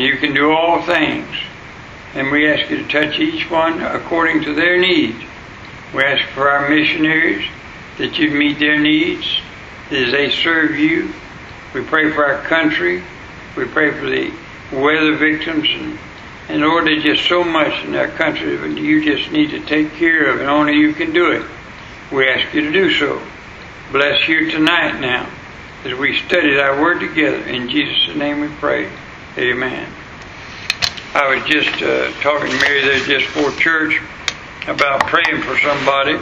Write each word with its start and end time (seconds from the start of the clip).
and 0.00 0.08
you 0.08 0.16
can 0.16 0.32
do 0.32 0.50
all 0.50 0.80
things. 0.80 1.28
And 2.14 2.32
we 2.32 2.50
ask 2.50 2.70
you 2.70 2.78
to 2.78 2.88
touch 2.88 3.18
each 3.18 3.50
one 3.50 3.82
according 3.82 4.42
to 4.44 4.54
their 4.54 4.80
needs. 4.80 5.22
We 5.94 6.02
ask 6.02 6.26
for 6.30 6.48
our 6.48 6.70
missionaries 6.70 7.46
that 7.98 8.18
you 8.18 8.30
meet 8.30 8.58
their 8.58 8.78
needs 8.78 9.26
as 9.90 10.10
they 10.10 10.30
serve 10.30 10.78
you. 10.78 11.12
We 11.74 11.84
pray 11.84 12.10
for 12.12 12.24
our 12.24 12.42
country. 12.44 13.02
We 13.58 13.66
pray 13.66 13.90
for 13.90 14.08
the 14.08 14.32
weather 14.72 15.16
victims 15.16 15.68
and, 15.70 15.98
and 16.48 16.62
Lord, 16.62 16.86
there's 16.86 17.04
just 17.04 17.28
so 17.28 17.44
much 17.44 17.84
in 17.84 17.94
our 17.94 18.08
country 18.08 18.56
that 18.56 18.78
you 18.78 19.04
just 19.04 19.30
need 19.30 19.50
to 19.50 19.60
take 19.66 19.92
care 19.96 20.32
of 20.32 20.40
and 20.40 20.48
only 20.48 20.76
you 20.76 20.94
can 20.94 21.12
do 21.12 21.32
it. 21.32 21.46
We 22.10 22.26
ask 22.26 22.54
you 22.54 22.62
to 22.62 22.72
do 22.72 22.90
so. 22.94 23.22
Bless 23.92 24.26
you 24.28 24.50
tonight 24.50 24.98
now 24.98 25.28
as 25.84 25.92
we 25.92 26.18
study 26.20 26.58
our 26.58 26.80
word 26.80 27.00
together. 27.00 27.42
In 27.42 27.68
Jesus' 27.68 28.16
name 28.16 28.40
we 28.40 28.48
pray. 28.48 28.90
Amen. 29.38 29.88
I 31.14 31.32
was 31.32 31.44
just 31.44 31.80
uh, 31.82 32.10
talking 32.20 32.50
to 32.50 32.56
Mary 32.58 32.80
there 32.82 32.98
just 32.98 33.26
for 33.26 33.52
church 33.60 34.00
about 34.66 35.06
praying 35.06 35.42
for 35.42 35.56
somebody, 35.58 36.18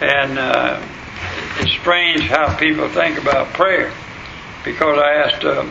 and 0.00 0.38
uh, 0.38 0.84
it's 1.60 1.70
strange 1.70 2.22
how 2.22 2.56
people 2.56 2.88
think 2.88 3.18
about 3.18 3.52
prayer. 3.52 3.92
Because 4.64 4.98
I 4.98 5.12
asked 5.14 5.44
uh, 5.44 5.62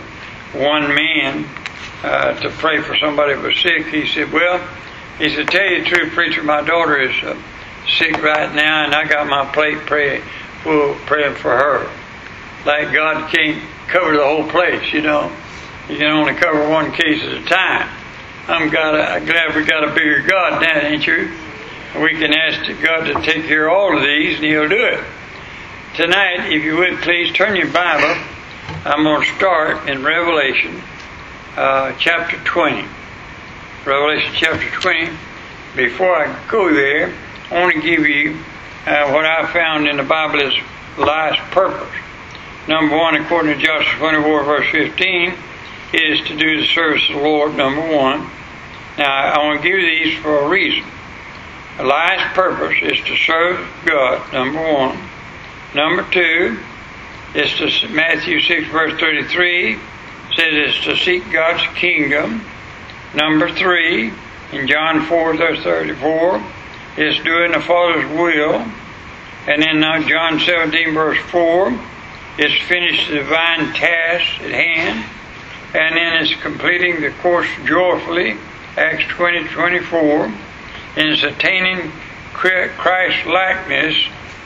one 0.57 0.95
man 0.95 1.45
uh, 2.03 2.39
to 2.39 2.49
pray 2.51 2.81
for 2.81 2.95
somebody 2.95 3.35
who 3.35 3.41
was 3.41 3.57
sick, 3.57 3.87
he 3.87 4.07
said, 4.07 4.31
"Well," 4.31 4.65
he 5.17 5.29
said, 5.35 5.49
"Tell 5.49 5.65
you 5.65 5.83
the 5.83 5.89
truth, 5.89 6.13
preacher, 6.13 6.41
my 6.41 6.61
daughter 6.61 7.01
is 7.01 7.21
uh, 7.21 7.37
sick 7.97 8.21
right 8.23 8.53
now, 8.55 8.85
and 8.85 8.95
I 8.95 9.05
got 9.05 9.27
my 9.27 9.45
plate 9.51 9.79
pray, 9.79 10.21
full 10.63 10.95
praying 11.05 11.35
for 11.35 11.51
her. 11.51 11.91
Like 12.65 12.93
God 12.93 13.29
can't 13.29 13.61
cover 13.89 14.15
the 14.15 14.23
whole 14.23 14.49
place, 14.49 14.93
you 14.93 15.01
know. 15.01 15.35
You 15.91 15.97
can 15.97 16.11
only 16.11 16.33
cover 16.33 16.69
one 16.69 16.93
case 16.93 17.21
at 17.21 17.33
a 17.33 17.43
time." 17.43 17.89
I'm 18.47 18.63
I'm 18.63 18.69
glad 18.69 19.55
we 19.55 19.63
got 19.65 19.83
a 19.87 19.93
bigger 19.93 20.21
God 20.21 20.61
now, 20.61 20.79
ain't 20.79 21.05
you? 21.05 21.29
We 22.01 22.17
can 22.17 22.33
ask 22.33 22.65
God 22.81 23.03
to 23.05 23.13
take 23.21 23.45
care 23.45 23.67
of 23.67 23.73
all 23.73 23.97
of 23.97 24.03
these, 24.03 24.37
and 24.37 24.45
He'll 24.45 24.69
do 24.69 24.83
it. 24.83 25.03
Tonight, 25.95 26.51
if 26.51 26.63
you 26.63 26.77
would 26.77 26.99
please 26.99 27.33
turn 27.33 27.55
your 27.55 27.71
Bible. 27.71 28.19
I'm 28.83 29.03
going 29.03 29.21
to 29.21 29.35
start 29.35 29.89
in 29.89 30.03
Revelation 30.03 30.81
uh, 31.55 31.93
chapter 31.99 32.37
20. 32.37 32.87
Revelation 33.85 34.31
chapter 34.33 34.69
20. 34.69 35.09
Before 35.75 36.15
I 36.15 36.47
go 36.49 36.73
there, 36.73 37.13
I 37.51 37.61
want 37.61 37.75
to 37.75 37.81
give 37.81 38.07
you 38.07 38.39
uh, 38.87 39.11
what 39.11 39.25
I 39.25 39.51
found 39.53 39.87
in 39.87 39.97
the 39.97 40.03
Bible 40.03 40.41
is 40.41 40.53
life's 40.97 41.41
purpose. 41.51 41.93
Number 42.67 42.97
one, 42.97 43.15
according 43.15 43.59
to 43.59 43.63
Joshua 43.63 43.99
24, 43.99 44.43
verse 44.45 44.71
15, 44.71 45.33
is 45.93 46.21
to 46.27 46.37
do 46.37 46.61
the 46.61 46.67
service 46.67 47.03
of 47.09 47.15
the 47.15 47.21
Lord, 47.21 47.55
number 47.55 47.81
one. 47.81 48.29
Now, 48.97 49.33
I 49.33 49.39
want 49.39 49.61
to 49.61 49.67
give 49.67 49.79
these 49.79 50.17
for 50.19 50.39
a 50.39 50.49
reason. 50.49 50.89
The 51.77 51.83
life's 51.83 52.33
purpose 52.33 52.77
is 52.81 52.99
to 53.05 53.15
serve 53.17 53.67
God, 53.85 54.33
number 54.33 54.61
one. 54.61 54.97
Number 55.73 56.03
two 56.11 56.59
is 57.33 57.51
to, 57.55 57.87
Matthew 57.89 58.39
6, 58.39 58.67
verse 58.69 58.99
33, 58.99 59.75
says 60.35 60.47
it's 60.49 60.83
to 60.85 60.95
seek 60.97 61.31
God's 61.31 61.63
kingdom. 61.75 62.45
Number 63.13 63.49
three, 63.51 64.13
in 64.51 64.67
John 64.67 65.05
4, 65.05 65.37
verse 65.37 65.63
34, 65.63 66.43
is 66.97 67.17
doing 67.23 67.51
the 67.51 67.61
Father's 67.61 68.09
will. 68.11 68.65
And 69.47 69.83
uh, 69.83 70.07
John 70.07 70.39
17, 70.39 70.93
verse 70.93 71.19
4, 71.31 71.79
is 72.37 72.61
finish 72.67 73.07
the 73.07 73.15
divine 73.15 73.73
task 73.73 74.41
at 74.41 74.51
hand 74.51 75.05
and 75.73 75.95
then 75.95 76.23
it's 76.23 76.41
completing 76.41 77.01
the 77.01 77.11
course 77.21 77.47
joyfully, 77.65 78.37
Acts 78.77 79.05
20 79.09 79.47
24, 79.49 80.25
and 80.25 80.35
it's 80.97 81.23
attaining 81.23 81.91
Christ 82.33 83.25
likeness, 83.27 83.95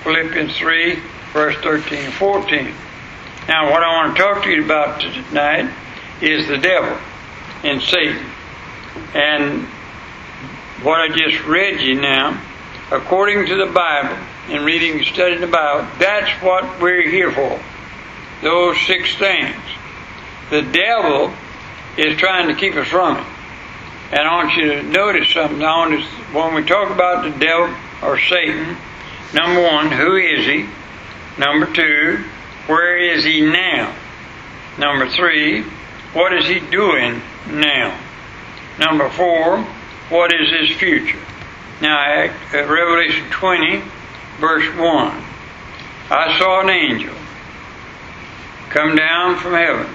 Philippians 0.04 0.58
3, 0.58 1.00
verse 1.34 1.56
13 1.58 2.12
14. 2.12 2.74
Now, 3.48 3.72
what 3.72 3.84
I 3.84 4.06
want 4.06 4.16
to 4.16 4.22
talk 4.22 4.44
to 4.44 4.50
you 4.50 4.64
about 4.64 5.02
tonight 5.02 5.72
is 6.22 6.48
the 6.48 6.58
devil 6.58 6.98
and 7.64 7.82
Satan. 7.82 8.26
And 9.14 9.64
what 10.84 11.00
I 11.00 11.16
just 11.16 11.44
read 11.46 11.82
you 11.82 12.02
now, 12.02 12.42
according 12.92 13.46
to 13.48 13.56
the 13.56 13.72
Bible, 13.72 14.18
and 14.50 14.64
reading 14.66 14.98
and 14.98 15.06
studying 15.06 15.44
about, 15.44 16.00
that's 16.00 16.30
what 16.44 16.80
we're 16.80 17.10
here 17.10 17.32
for. 17.32 17.60
Those 18.42 18.80
six 18.86 19.16
things. 19.16 19.56
The 20.50 20.62
devil 20.62 21.34
is 21.98 22.18
trying 22.18 22.48
to 22.50 22.56
keep 22.56 22.76
us 22.76 22.88
from 22.88 23.18
it. 23.18 23.26
And 24.12 24.20
I 24.20 24.36
want 24.36 24.56
you 24.56 24.74
to 24.74 24.84
notice 24.84 25.30
something. 25.30 25.64
I 25.64 25.78
want 25.78 26.00
to, 26.00 26.08
when 26.38 26.54
we 26.54 26.64
talk 26.64 26.92
about 26.92 27.24
the 27.24 27.40
devil 27.40 27.76
or 28.04 28.20
Satan, 28.20 28.78
number 29.34 29.64
one, 29.64 29.92
who 29.92 30.16
is 30.16 30.46
he? 30.46 30.68
Number 31.40 31.66
two, 31.74 32.24
where 32.68 32.98
is 32.98 33.24
he 33.24 33.42
now? 33.42 33.96
Number 34.78 35.10
three, 35.10 35.64
what 36.14 36.34
is 36.34 36.48
he 36.48 36.60
doing 36.60 37.22
now? 37.50 38.00
Number 38.78 39.10
four, 39.10 39.64
what 40.10 40.32
is 40.34 40.52
his 40.52 40.78
future? 40.78 41.20
Now, 41.82 41.98
Act, 41.98 42.54
uh, 42.54 42.66
Revelation 42.68 43.30
20, 43.32 43.82
verse 44.40 44.68
1. 44.76 45.24
I 46.10 46.38
saw 46.38 46.62
an 46.62 46.70
angel 46.70 47.16
come 48.70 48.96
down 48.96 49.38
from 49.38 49.54
heaven 49.54 49.95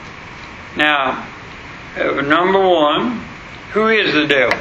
Now, 0.75 1.27
uh, 1.97 2.21
number 2.21 2.59
one, 2.59 3.23
who 3.73 3.87
is 3.89 4.13
the 4.13 4.25
devil? 4.25 4.57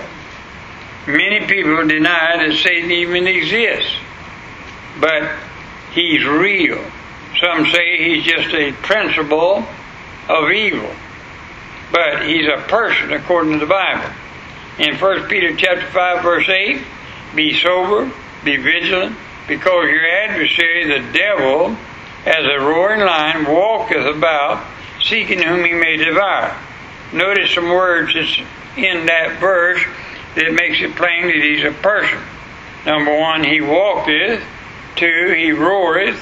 Many 1.06 1.46
people 1.46 1.86
deny 1.86 2.36
that 2.36 2.56
Satan 2.56 2.90
even 2.90 3.26
exists, 3.26 3.94
but 5.00 5.30
he's 5.92 6.24
real. 6.24 6.84
Some 7.40 7.66
say 7.66 8.14
he's 8.14 8.24
just 8.24 8.52
a 8.54 8.72
principle 8.82 9.64
of 10.28 10.50
evil, 10.50 10.90
but 11.92 12.26
he's 12.26 12.46
a 12.46 12.62
person 12.68 13.12
according 13.12 13.54
to 13.54 13.58
the 13.60 13.66
Bible. 13.66 14.12
In 14.78 14.96
1 14.96 15.28
Peter 15.28 15.56
chapter 15.56 15.86
5 15.86 16.22
verse 16.22 16.48
8, 16.48 16.82
be 17.34 17.56
sober, 17.58 18.10
be 18.44 18.56
vigilant, 18.56 19.16
because 19.46 19.84
your 19.88 20.06
adversary, 20.06 20.86
the 20.86 21.12
devil, 21.12 21.76
as 22.26 22.44
a 22.44 22.60
roaring 22.60 23.00
lion, 23.00 23.46
walketh 23.46 24.06
about 24.06 24.64
seeking 25.02 25.42
whom 25.42 25.64
he 25.64 25.72
may 25.72 25.96
devour. 25.96 26.56
Notice 27.12 27.52
some 27.52 27.68
words 27.68 28.14
that's 28.14 28.38
in 28.76 29.06
that 29.06 29.38
verse 29.40 29.80
that 30.36 30.52
makes 30.52 30.80
it 30.80 30.94
plain 30.96 31.26
that 31.26 31.42
he's 31.42 31.64
a 31.64 31.72
person. 31.82 32.20
Number 32.86 33.18
one, 33.18 33.44
he 33.44 33.60
walketh. 33.60 34.42
Two, 34.96 35.34
he 35.36 35.52
roareth. 35.52 36.20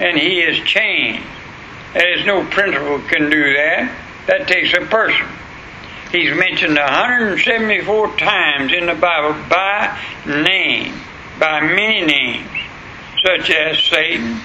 And 0.00 0.16
he 0.16 0.40
is 0.40 0.58
chained. 0.64 1.24
There's 1.92 2.24
no 2.24 2.44
principle 2.44 3.00
can 3.00 3.30
do 3.30 3.52
that. 3.54 3.92
That 4.26 4.46
takes 4.46 4.72
a 4.74 4.86
person. 4.86 5.26
He's 6.12 6.34
mentioned 6.34 6.76
174 6.76 8.16
times 8.16 8.72
in 8.72 8.86
the 8.86 8.94
Bible 8.94 9.34
by 9.48 9.98
name, 10.24 10.94
by 11.38 11.60
many 11.60 12.06
names, 12.06 12.48
such 13.22 13.50
as 13.50 13.78
Satan, 13.80 14.40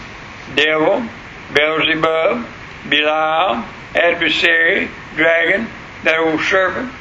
devil, 0.56 1.08
Beelzebub, 1.54 2.46
Belial, 2.94 3.66
adversary, 3.96 4.88
dragon, 5.16 5.68
that 6.04 6.20
old 6.20 6.40
serpent. 6.42 6.94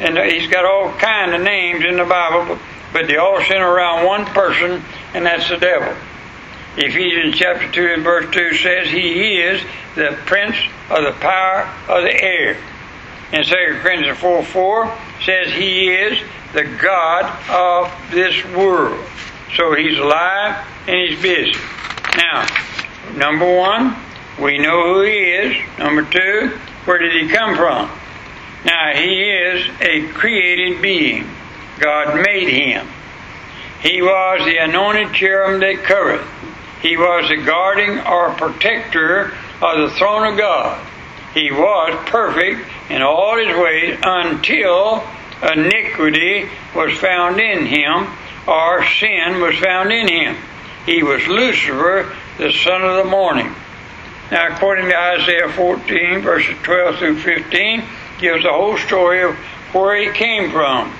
And 0.00 0.16
he's 0.32 0.48
got 0.48 0.64
all 0.64 0.90
kind 0.98 1.34
of 1.34 1.42
names 1.42 1.84
in 1.84 1.96
the 1.96 2.06
Bible, 2.06 2.58
but 2.92 3.06
they 3.06 3.18
all 3.18 3.42
center 3.42 3.68
around 3.68 4.06
one 4.06 4.24
person, 4.24 4.82
and 5.12 5.26
that's 5.26 5.48
the 5.50 5.58
devil. 5.58 5.94
Ephesians 6.78 7.36
chapter 7.36 7.70
2 7.70 7.86
and 7.86 8.02
verse 8.02 8.34
2 8.34 8.54
says 8.54 8.88
he 8.88 9.40
is 9.40 9.60
the 9.94 10.18
prince 10.24 10.56
of 10.88 11.04
the 11.04 11.12
power 11.20 11.70
of 11.88 12.02
the 12.02 12.22
air. 12.22 12.56
And 13.32 13.44
2 13.44 13.54
Corinthians 13.82 14.18
4 14.18 14.42
4 14.42 14.98
says 15.22 15.52
he 15.52 15.90
is 15.90 16.18
the 16.54 16.64
God 16.80 17.24
of 17.50 18.10
this 18.10 18.42
world. 18.54 19.04
So 19.54 19.74
he's 19.74 19.98
alive 19.98 20.66
and 20.86 20.96
he's 20.96 21.20
busy. 21.20 21.58
Now, 22.16 22.46
number 23.16 23.54
one, 23.54 23.96
we 24.40 24.58
know 24.58 24.94
who 24.94 25.02
he 25.02 25.18
is. 25.18 25.78
Number 25.78 26.02
two, 26.02 26.58
where 26.84 26.98
did 26.98 27.12
he 27.12 27.28
come 27.28 27.56
from? 27.56 27.90
Now, 28.64 28.92
he 28.94 29.22
is 29.30 29.68
a 29.80 30.08
created 30.12 30.82
being. 30.82 31.28
God 31.78 32.22
made 32.24 32.48
him. 32.48 32.88
He 33.80 34.02
was 34.02 34.44
the 34.44 34.56
anointed 34.56 35.14
cherub 35.14 35.60
that 35.60 35.84
covereth. 35.84 36.26
He 36.82 36.96
was 36.96 37.28
the 37.28 37.42
guarding 37.44 38.00
or 38.00 38.30
protector 38.34 39.32
of 39.62 39.78
the 39.78 39.94
throne 39.96 40.32
of 40.32 40.38
God. 40.38 40.86
He 41.34 41.50
was 41.50 41.94
perfect 42.08 42.68
in 42.90 43.02
all 43.02 43.38
his 43.38 43.56
ways 43.56 43.98
until 44.02 45.06
iniquity 45.42 46.48
was 46.74 46.96
found 46.98 47.40
in 47.40 47.66
him 47.66 48.08
or 48.46 48.84
sin 48.86 49.40
was 49.40 49.56
found 49.58 49.92
in 49.92 50.08
him. 50.08 50.36
He 50.86 51.02
was 51.02 51.26
Lucifer, 51.26 52.14
the 52.38 52.52
son 52.52 52.82
of 52.82 53.04
the 53.04 53.10
morning. 53.10 53.54
Now, 54.30 54.52
according 54.52 54.88
to 54.88 54.96
Isaiah 54.96 55.48
14, 55.48 56.22
verses 56.22 56.56
12 56.62 56.98
through 56.98 57.18
15, 57.20 57.84
gives 58.18 58.42
the 58.42 58.50
whole 58.50 58.76
story 58.76 59.22
of 59.22 59.36
where 59.72 59.96
he 59.96 60.10
came 60.10 60.50
from. 60.50 60.92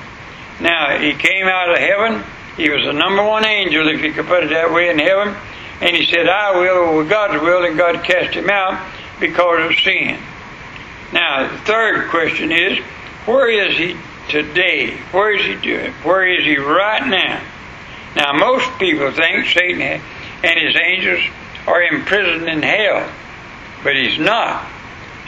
Now, 0.60 0.98
he 0.98 1.12
came 1.12 1.46
out 1.46 1.70
of 1.70 1.78
heaven. 1.78 2.22
He 2.56 2.70
was 2.70 2.84
the 2.84 2.92
number 2.92 3.24
one 3.24 3.44
angel, 3.44 3.88
if 3.88 4.00
you 4.00 4.12
could 4.12 4.26
put 4.26 4.44
it 4.44 4.50
that 4.50 4.72
way, 4.72 4.90
in 4.90 4.98
heaven. 4.98 5.34
And 5.80 5.96
he 5.96 6.06
said, 6.06 6.28
I 6.28 6.58
will 6.58 6.98
with 6.98 7.10
God's 7.10 7.42
will, 7.42 7.64
and 7.64 7.76
God 7.76 8.04
cast 8.04 8.32
him 8.32 8.48
out 8.48 8.80
because 9.18 9.70
of 9.70 9.78
sin. 9.80 10.20
Now, 11.12 11.50
the 11.50 11.58
third 11.58 12.08
question 12.10 12.52
is, 12.52 12.78
where 13.26 13.50
is 13.50 13.76
he 13.76 13.96
today? 14.28 14.96
Where 15.10 15.34
is 15.34 15.44
he 15.44 15.56
doing? 15.56 15.92
Where 16.04 16.26
is 16.26 16.44
he 16.44 16.58
right 16.58 17.06
now? 17.06 17.42
Now, 18.14 18.32
most 18.32 18.78
people 18.78 19.10
think 19.10 19.46
Satan 19.46 20.00
and 20.42 20.60
his 20.60 20.76
angels 20.76 21.22
are 21.66 21.82
imprisoned 21.82 22.48
in 22.48 22.62
hell, 22.62 23.10
but 23.82 23.96
he's 23.96 24.18
not. 24.18 24.70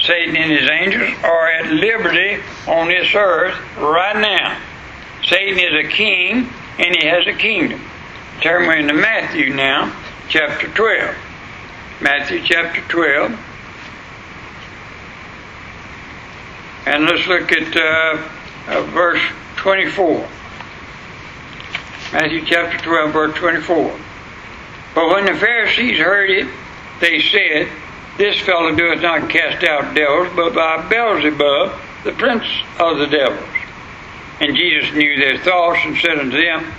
Satan 0.01 0.37
and 0.37 0.53
his 0.53 0.69
angels 0.71 1.11
are 1.25 1.51
at 1.51 1.73
liberty 1.73 2.43
on 2.67 2.89
this 2.89 3.15
earth 3.15 3.55
right 3.77 4.17
now. 4.17 4.61
Satan 5.25 5.59
is 5.59 5.85
a 5.85 5.89
king 5.89 6.49
and 6.79 6.97
he 6.97 7.07
has 7.07 7.27
a 7.27 7.33
kingdom. 7.33 7.81
Turn 8.41 8.69
me 8.69 8.79
into 8.79 8.95
Matthew 8.95 9.53
now, 9.53 9.93
chapter 10.29 10.69
12. 10.69 11.17
Matthew 12.01 12.41
chapter 12.45 12.81
12. 12.83 13.39
And 16.87 17.05
let's 17.05 17.27
look 17.27 17.51
at 17.53 17.77
uh, 17.77 18.29
uh, 18.69 18.83
verse 18.93 19.21
24. 19.57 20.29
Matthew 22.13 22.47
chapter 22.47 22.79
12, 22.79 23.13
verse 23.13 23.37
24. 23.37 24.01
But 24.99 25.11
when 25.11 25.27
the 25.27 25.39
Pharisees 25.39 25.97
heard 25.97 26.29
it, 26.29 26.49
they 26.99 27.21
said, 27.21 27.69
This 28.17 28.37
fellow 28.41 28.75
doeth 28.75 29.01
not 29.01 29.31
cast 29.31 29.63
out 29.63 29.95
devils, 29.95 30.27
but 30.35 30.57
by 30.57 30.89
Beelzebub, 30.89 31.81
the 32.03 32.11
prince 32.15 32.45
of 32.81 32.99
the 32.99 33.07
devils. 33.07 33.49
And 34.41 34.57
Jesus 34.57 34.93
knew 34.95 35.17
their 35.17 35.39
thoughts 35.39 35.79
and 35.85 35.97
said 35.99 36.19
unto 36.19 36.43
them, 36.43 36.75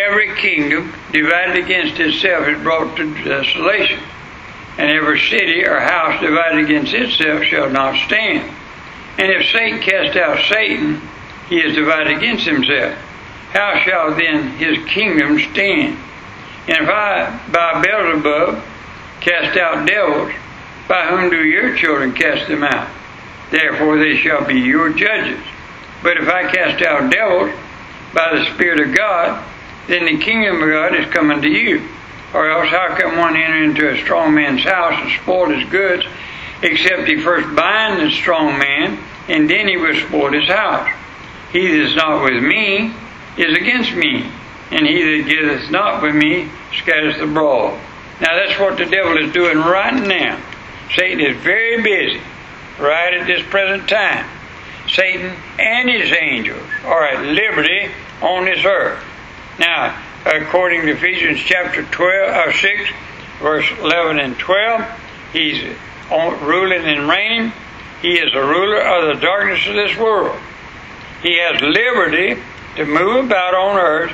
Every 0.00 0.34
kingdom 0.36 0.94
divided 1.12 1.62
against 1.62 2.00
itself 2.00 2.48
is 2.48 2.62
brought 2.62 2.96
to 2.96 3.12
desolation, 3.24 4.00
and 4.78 4.90
every 4.90 5.20
city 5.20 5.62
or 5.62 5.80
house 5.80 6.18
divided 6.22 6.64
against 6.64 6.94
itself 6.94 7.42
shall 7.42 7.68
not 7.68 7.94
stand. 8.06 8.50
And 9.18 9.30
if 9.30 9.50
Satan 9.50 9.82
cast 9.82 10.16
out 10.16 10.42
Satan, 10.46 11.02
he 11.50 11.60
is 11.60 11.74
divided 11.74 12.16
against 12.16 12.46
himself. 12.46 12.94
How 13.52 13.82
shall 13.84 14.14
then 14.14 14.48
his 14.52 14.78
kingdom 14.88 15.38
stand? 15.52 15.98
And 16.70 16.84
if 16.84 16.88
I, 16.88 17.50
by 17.50 17.82
Beelzebub, 17.82 18.62
cast 19.20 19.58
out 19.58 19.88
devils, 19.88 20.32
by 20.86 21.06
whom 21.08 21.28
do 21.28 21.44
your 21.44 21.76
children 21.76 22.12
cast 22.12 22.46
them 22.46 22.62
out? 22.62 22.88
Therefore 23.50 23.98
they 23.98 24.16
shall 24.16 24.44
be 24.44 24.54
your 24.54 24.92
judges. 24.92 25.44
But 26.04 26.16
if 26.16 26.28
I 26.28 26.48
cast 26.50 26.80
out 26.82 27.10
devils 27.10 27.50
by 28.14 28.38
the 28.38 28.54
Spirit 28.54 28.88
of 28.88 28.94
God, 28.94 29.44
then 29.88 30.04
the 30.04 30.18
kingdom 30.18 30.62
of 30.62 30.68
God 30.68 30.94
is 30.94 31.12
coming 31.12 31.42
to 31.42 31.48
you. 31.48 31.88
Or 32.32 32.48
else, 32.48 32.70
how 32.70 32.94
can 32.96 33.18
one 33.18 33.34
enter 33.34 33.64
into 33.64 33.90
a 33.90 33.98
strong 33.98 34.32
man's 34.32 34.62
house 34.62 34.94
and 34.94 35.10
spoil 35.20 35.50
his 35.50 35.68
goods, 35.68 36.06
except 36.62 37.08
he 37.08 37.20
first 37.20 37.52
bind 37.56 38.00
the 38.00 38.12
strong 38.12 38.56
man, 38.56 38.96
and 39.28 39.50
then 39.50 39.66
he 39.66 39.76
will 39.76 39.96
spoil 40.06 40.30
his 40.30 40.48
house? 40.48 40.88
He 41.50 41.66
that 41.66 41.80
is 41.80 41.96
not 41.96 42.22
with 42.22 42.40
me 42.40 42.94
is 43.36 43.56
against 43.56 43.92
me, 43.92 44.30
and 44.70 44.86
he 44.86 45.02
that 45.02 45.28
getteth 45.28 45.70
not 45.70 46.02
with 46.02 46.14
me 46.14 46.48
scatters 46.72 47.16
the 47.16 47.24
abroad. 47.24 47.78
Now 48.20 48.36
that's 48.36 48.58
what 48.58 48.78
the 48.78 48.86
devil 48.86 49.16
is 49.18 49.32
doing 49.32 49.58
right 49.58 49.94
now. 49.94 50.40
Satan 50.94 51.20
is 51.20 51.36
very 51.42 51.82
busy 51.82 52.20
right 52.78 53.14
at 53.14 53.26
this 53.26 53.42
present 53.48 53.88
time. 53.88 54.28
Satan 54.88 55.36
and 55.58 55.88
his 55.88 56.12
angels 56.12 56.62
are 56.84 57.06
at 57.06 57.24
liberty 57.24 57.90
on 58.22 58.44
this 58.44 58.64
earth. 58.64 59.02
Now, 59.58 60.00
according 60.26 60.82
to 60.82 60.92
Ephesians 60.92 61.40
chapter 61.40 61.82
12, 61.82 62.30
uh, 62.30 62.52
6, 62.52 62.90
verse 63.40 63.66
11 63.78 64.18
and 64.18 64.38
12, 64.38 64.84
he's 65.32 65.76
ruling 66.10 66.84
and 66.84 67.08
reigning. 67.08 67.52
He 68.02 68.18
is 68.18 68.32
the 68.32 68.40
ruler 68.40 68.80
of 68.80 69.14
the 69.14 69.20
darkness 69.20 69.66
of 69.66 69.74
this 69.74 69.96
world. 69.96 70.38
He 71.22 71.38
has 71.38 71.60
liberty 71.60 72.40
to 72.76 72.84
move 72.86 73.26
about 73.26 73.54
on 73.54 73.76
earth 73.76 74.12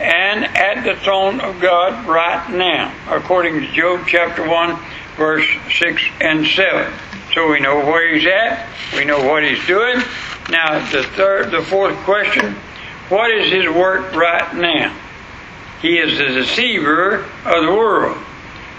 and 0.00 0.44
at 0.44 0.84
the 0.84 1.00
throne 1.00 1.40
of 1.40 1.60
God 1.60 2.06
right 2.06 2.50
now, 2.50 2.94
according 3.08 3.60
to 3.60 3.72
Job 3.72 4.06
chapter 4.06 4.46
1, 4.46 4.78
verse 5.16 5.46
6 5.78 6.02
and 6.20 6.46
7. 6.46 6.92
So 7.34 7.50
we 7.50 7.60
know 7.60 7.84
where 7.84 8.14
he's 8.14 8.26
at, 8.26 8.68
we 8.94 9.04
know 9.04 9.24
what 9.24 9.42
he's 9.42 9.64
doing. 9.66 9.96
Now, 10.50 10.78
the 10.90 11.02
third, 11.02 11.50
the 11.50 11.62
fourth 11.62 11.96
question 12.04 12.56
what 13.08 13.30
is 13.30 13.52
his 13.52 13.66
work 13.72 14.12
right 14.14 14.52
now? 14.56 14.92
He 15.80 15.96
is 15.96 16.18
the 16.18 16.24
deceiver 16.24 17.20
of 17.44 17.64
the 17.64 17.70
world. 17.70 18.16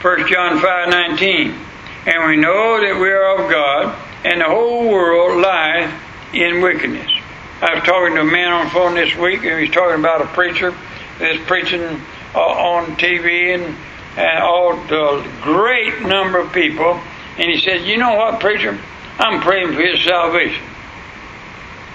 1 0.02 0.28
John 0.28 0.60
5 0.60 0.90
19. 0.90 1.56
And 2.08 2.28
we 2.28 2.36
know 2.36 2.82
that 2.82 3.00
we 3.00 3.10
are 3.10 3.38
of 3.38 3.50
God, 3.50 3.96
and 4.26 4.42
the 4.42 4.46
whole 4.46 4.90
world 4.90 5.42
lieth 5.42 5.94
in 6.34 6.62
wickedness. 6.62 7.10
I 7.62 7.76
was 7.76 7.84
talking 7.84 8.16
to 8.16 8.22
a 8.22 8.26
man 8.26 8.52
on 8.52 8.66
the 8.66 8.72
phone 8.72 8.96
this 8.96 9.16
week, 9.16 9.46
and 9.46 9.60
he's 9.60 9.74
talking 9.74 10.00
about 10.00 10.22
a 10.22 10.28
preacher 10.28 10.76
that's 11.20 11.44
preaching 11.48 12.02
uh, 12.36 12.40
on 12.40 12.96
TV 12.98 13.56
and, 13.56 13.76
and 14.18 14.44
all 14.44 14.76
the 14.76 15.28
great 15.42 16.02
number 16.02 16.40
of 16.40 16.54
people. 16.54 17.00
And 17.38 17.52
he 17.52 17.60
said, 17.60 17.86
You 17.86 17.98
know 17.98 18.16
what, 18.16 18.40
preacher? 18.40 18.78
I'm 19.20 19.42
praying 19.42 19.74
for 19.74 19.82
his 19.82 20.04
salvation. 20.04 20.64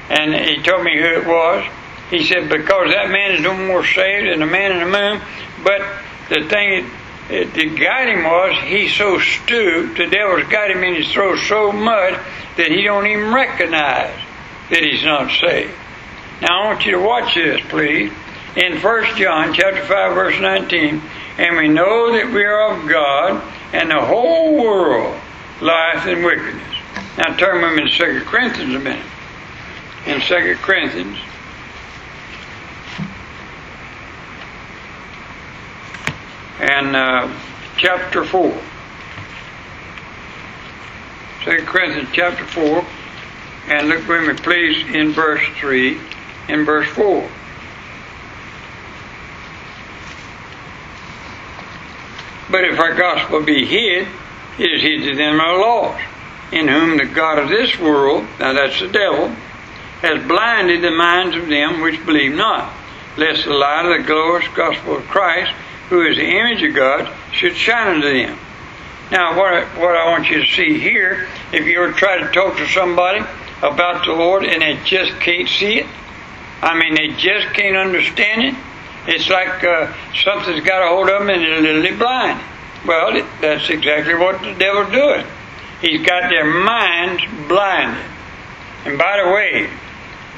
And 0.08 0.34
he 0.34 0.62
told 0.62 0.84
me 0.84 0.98
who 0.98 1.20
it 1.20 1.26
was. 1.26 1.64
He 2.10 2.24
said, 2.24 2.48
Because 2.48 2.92
that 2.92 3.10
man 3.10 3.32
is 3.32 3.40
no 3.40 3.54
more 3.54 3.84
saved 3.84 4.28
than 4.28 4.40
the 4.40 4.46
man 4.46 4.72
in 4.72 4.78
the 4.80 4.86
moon. 4.86 5.20
But 5.64 5.80
the 6.28 6.48
thing 6.48 6.90
that, 7.28 7.54
that 7.54 7.78
got 7.78 8.08
him 8.08 8.24
was 8.24 8.58
he's 8.64 8.94
so 8.94 9.18
stooped, 9.18 9.96
the 9.96 10.06
devil's 10.06 10.48
got 10.48 10.70
him 10.70 10.82
in 10.84 10.94
his 10.94 11.10
throat 11.12 11.38
so 11.38 11.72
much 11.72 12.14
that 12.56 12.70
he 12.70 12.82
don't 12.82 13.06
even 13.06 13.32
recognize 13.32 14.18
that 14.70 14.82
he's 14.82 15.04
not 15.04 15.30
saved. 15.40 15.72
Now 16.40 16.62
I 16.62 16.66
want 16.66 16.84
you 16.84 16.92
to 16.92 17.00
watch 17.00 17.34
this, 17.34 17.60
please. 17.68 18.12
In 18.54 18.82
1 18.82 19.16
John 19.16 19.54
chapter 19.54 19.82
5, 19.82 20.14
verse 20.14 20.38
19, 20.38 21.00
and 21.38 21.56
we 21.56 21.68
know 21.68 22.12
that 22.12 22.30
we 22.30 22.44
are 22.44 22.76
of 22.76 22.86
God, 22.86 23.42
and 23.72 23.90
the 23.90 24.00
whole 24.00 24.62
world 24.62 25.18
lieth 25.62 26.06
in 26.06 26.22
wickedness. 26.22 26.76
Now 27.16 27.34
turn 27.36 27.62
with 27.62 27.82
me 27.82 27.90
to 27.90 28.20
2 28.20 28.24
Corinthians 28.26 28.74
a 28.74 28.78
minute. 28.78 29.06
In 30.04 30.20
2 30.20 30.56
Corinthians, 30.60 31.16
and 36.60 36.94
uh, 36.94 37.34
chapter 37.78 38.24
4. 38.24 38.50
2 41.44 41.64
Corinthians 41.64 42.08
chapter 42.12 42.44
4. 42.44 42.86
And 43.68 43.88
look 43.88 44.06
with 44.06 44.28
me, 44.28 44.34
please, 44.34 44.94
in 44.94 45.12
verse 45.12 45.44
3 45.56 45.98
and 46.48 46.66
verse 46.66 46.88
4. 46.90 47.28
But 52.52 52.64
if 52.64 52.78
our 52.78 52.94
gospel 52.94 53.42
be 53.42 53.64
hid, 53.64 54.06
it 54.58 54.72
is 54.72 54.82
hid 54.82 55.10
to 55.10 55.16
them 55.16 55.40
are 55.40 55.58
lost, 55.58 56.04
in 56.52 56.68
whom 56.68 56.98
the 56.98 57.06
God 57.06 57.38
of 57.38 57.48
this 57.48 57.78
world, 57.78 58.26
now 58.38 58.52
that's 58.52 58.78
the 58.78 58.88
devil, 58.88 59.28
has 60.02 60.22
blinded 60.28 60.82
the 60.82 60.90
minds 60.90 61.34
of 61.34 61.48
them 61.48 61.80
which 61.80 62.04
believe 62.04 62.34
not, 62.34 62.70
lest 63.16 63.46
the 63.46 63.54
light 63.54 63.86
of 63.86 63.96
the 63.96 64.06
glorious 64.06 64.46
gospel 64.54 64.98
of 64.98 65.04
Christ, 65.08 65.50
who 65.88 66.06
is 66.06 66.16
the 66.16 66.28
image 66.28 66.62
of 66.62 66.74
God, 66.74 67.10
should 67.32 67.56
shine 67.56 67.94
unto 67.94 68.12
them. 68.12 68.38
Now, 69.10 69.38
what 69.38 69.54
I, 69.54 69.64
what 69.80 69.96
I 69.96 70.10
want 70.10 70.28
you 70.28 70.44
to 70.44 70.46
see 70.46 70.78
here, 70.78 71.28
if 71.54 71.66
you 71.66 71.82
ever 71.82 71.92
try 71.92 72.18
to 72.18 72.30
talk 72.32 72.58
to 72.58 72.66
somebody 72.68 73.20
about 73.62 74.04
the 74.04 74.12
Lord 74.12 74.44
and 74.44 74.60
they 74.60 74.78
just 74.84 75.18
can't 75.20 75.48
see 75.48 75.80
it. 75.80 75.86
I 76.60 76.78
mean, 76.78 76.94
they 76.94 77.16
just 77.16 77.54
can't 77.54 77.76
understand 77.76 78.42
it. 78.42 78.54
It's 79.06 79.28
like 79.28 79.64
uh, 79.64 79.92
something's 80.24 80.64
got 80.64 80.82
a 80.82 80.88
hold 80.88 81.08
of 81.08 81.20
them 81.20 81.30
and 81.30 81.42
they're 81.42 81.60
literally 81.60 81.96
blind. 81.96 82.40
Well, 82.86 83.12
that's 83.40 83.68
exactly 83.68 84.14
what 84.14 84.40
the 84.42 84.54
devil's 84.54 84.92
doing. 84.92 85.26
He's 85.80 86.06
got 86.06 86.30
their 86.30 86.44
minds 86.44 87.22
blinded. 87.48 88.04
And 88.84 88.98
by 88.98 89.22
the 89.22 89.30
way, 89.30 89.70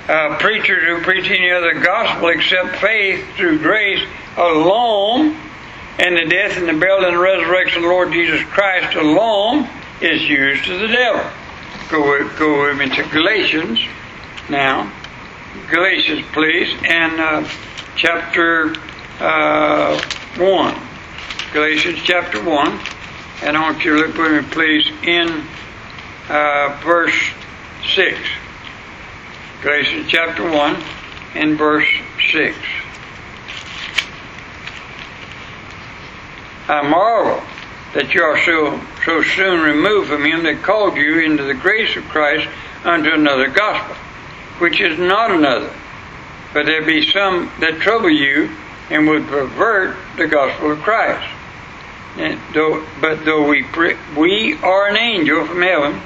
uh, 0.09 0.39
preachers 0.39 0.85
who 0.85 1.03
preach 1.03 1.31
any 1.31 1.51
other 1.51 1.75
gospel 1.75 2.29
except 2.29 2.77
faith 2.77 3.25
through 3.37 3.59
grace 3.59 4.07
alone 4.37 5.37
and 5.99 6.17
the 6.17 6.27
death 6.29 6.57
and 6.57 6.69
the 6.69 6.75
burial 6.75 7.05
and 7.05 7.17
the 7.17 7.21
resurrection 7.21 7.79
of 7.79 7.83
the 7.85 7.89
Lord 7.89 8.13
Jesus 8.13 8.43
Christ 8.45 8.97
alone 8.97 9.69
is 10.01 10.23
used 10.29 10.65
to 10.65 10.79
the 10.79 10.89
devil. 10.89 11.25
Go 11.89 12.11
with, 12.11 12.39
go 12.39 12.67
with 12.67 12.79
me 12.79 12.89
to 12.97 13.03
Galatians 13.11 13.81
now. 14.49 14.93
Galatians, 15.71 16.27
please, 16.33 16.75
and 16.85 17.21
uh, 17.21 17.49
chapter 17.97 18.75
uh, 19.21 20.01
1. 20.37 20.81
Galatians 21.53 22.01
chapter 22.03 22.43
1. 22.43 22.81
And 23.43 23.57
I 23.57 23.61
want 23.61 23.85
you 23.85 23.97
to 23.97 24.07
look 24.07 24.17
with 24.17 24.33
me, 24.33 24.51
please, 24.51 24.87
in 25.03 25.47
uh, 26.29 26.81
verse 26.83 27.31
6. 27.95 28.19
Galatians 29.63 30.07
chapter 30.09 30.43
1 30.51 30.83
and 31.35 31.59
verse 31.59 31.89
6. 32.33 32.57
I 36.67 36.83
marvel 36.83 37.43
that 37.93 38.15
you 38.15 38.23
are 38.23 38.39
so, 38.39 38.81
so 39.05 39.23
soon 39.23 39.61
removed 39.61 40.09
from 40.09 40.25
him 40.25 40.43
that 40.45 40.63
called 40.63 40.97
you 40.97 41.21
into 41.21 41.45
the 41.45 41.55
grace 41.55 41.97
of 41.97 42.05
Christ 42.05 42.49
unto 42.85 43.13
another 43.13 43.49
gospel, 43.49 43.95
which 44.59 44.81
is 44.81 44.99
not 44.99 45.31
another. 45.31 45.73
But 46.55 46.67
there 46.67 46.87
be 46.87 47.11
some 47.11 47.51
that 47.61 47.81
trouble 47.81 48.09
you 48.11 48.49
and 48.89 49.07
would 49.09 49.27
pervert 49.27 49.97
the 50.17 50.27
gospel 50.27 50.73
of 50.73 50.79
Christ. 50.79 51.29
Though, 52.55 52.87
but 53.01 53.25
though 53.25 53.49
we, 53.49 53.65
pre- 53.65 53.97
we 54.17 54.55
are 54.63 54.87
an 54.89 54.97
angel 54.97 55.45
from 55.47 55.63
heaven, 55.63 56.01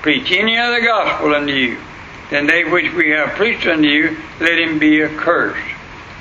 preach 0.00 0.32
any 0.32 0.56
other 0.56 0.80
gospel 0.80 1.34
unto 1.34 1.52
you 1.52 1.78
than 2.30 2.46
they 2.46 2.64
which 2.64 2.92
we 2.94 3.10
have 3.10 3.30
preached 3.30 3.66
unto 3.66 3.86
you, 3.86 4.16
let 4.40 4.58
him 4.58 4.78
be 4.78 5.02
accursed. 5.02 5.60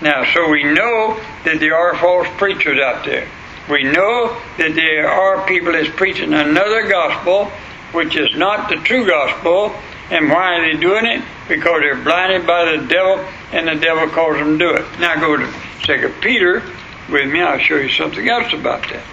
Now, 0.01 0.25
so 0.33 0.50
we 0.50 0.63
know 0.63 1.19
that 1.45 1.59
there 1.59 1.75
are 1.75 1.95
false 1.95 2.27
preachers 2.38 2.79
out 2.79 3.05
there. 3.05 3.27
We 3.69 3.83
know 3.83 4.36
that 4.57 4.74
there 4.75 5.09
are 5.09 5.45
people 5.45 5.71
that's 5.74 5.89
preaching 5.89 6.33
another 6.33 6.88
gospel, 6.88 7.45
which 7.91 8.15
is 8.15 8.36
not 8.36 8.69
the 8.69 8.77
true 8.77 9.05
gospel. 9.05 9.74
And 10.11 10.29
why 10.29 10.55
are 10.55 10.61
they 10.61 10.79
doing 10.79 11.05
it? 11.05 11.23
Because 11.47 11.81
they're 11.81 12.01
blinded 12.01 12.47
by 12.47 12.75
the 12.75 12.87
devil, 12.87 13.23
and 13.51 13.67
the 13.67 13.75
devil 13.75 14.07
calls 14.09 14.37
them 14.37 14.57
to 14.57 14.65
do 14.65 14.73
it. 14.73 14.99
Now 14.99 15.19
go 15.19 15.37
to 15.37 15.53
Second 15.85 16.15
Peter 16.21 16.63
with 17.09 17.31
me. 17.31 17.41
I'll 17.41 17.59
show 17.59 17.75
you 17.75 17.89
something 17.89 18.27
else 18.27 18.51
about 18.53 18.81
that. 18.89 19.03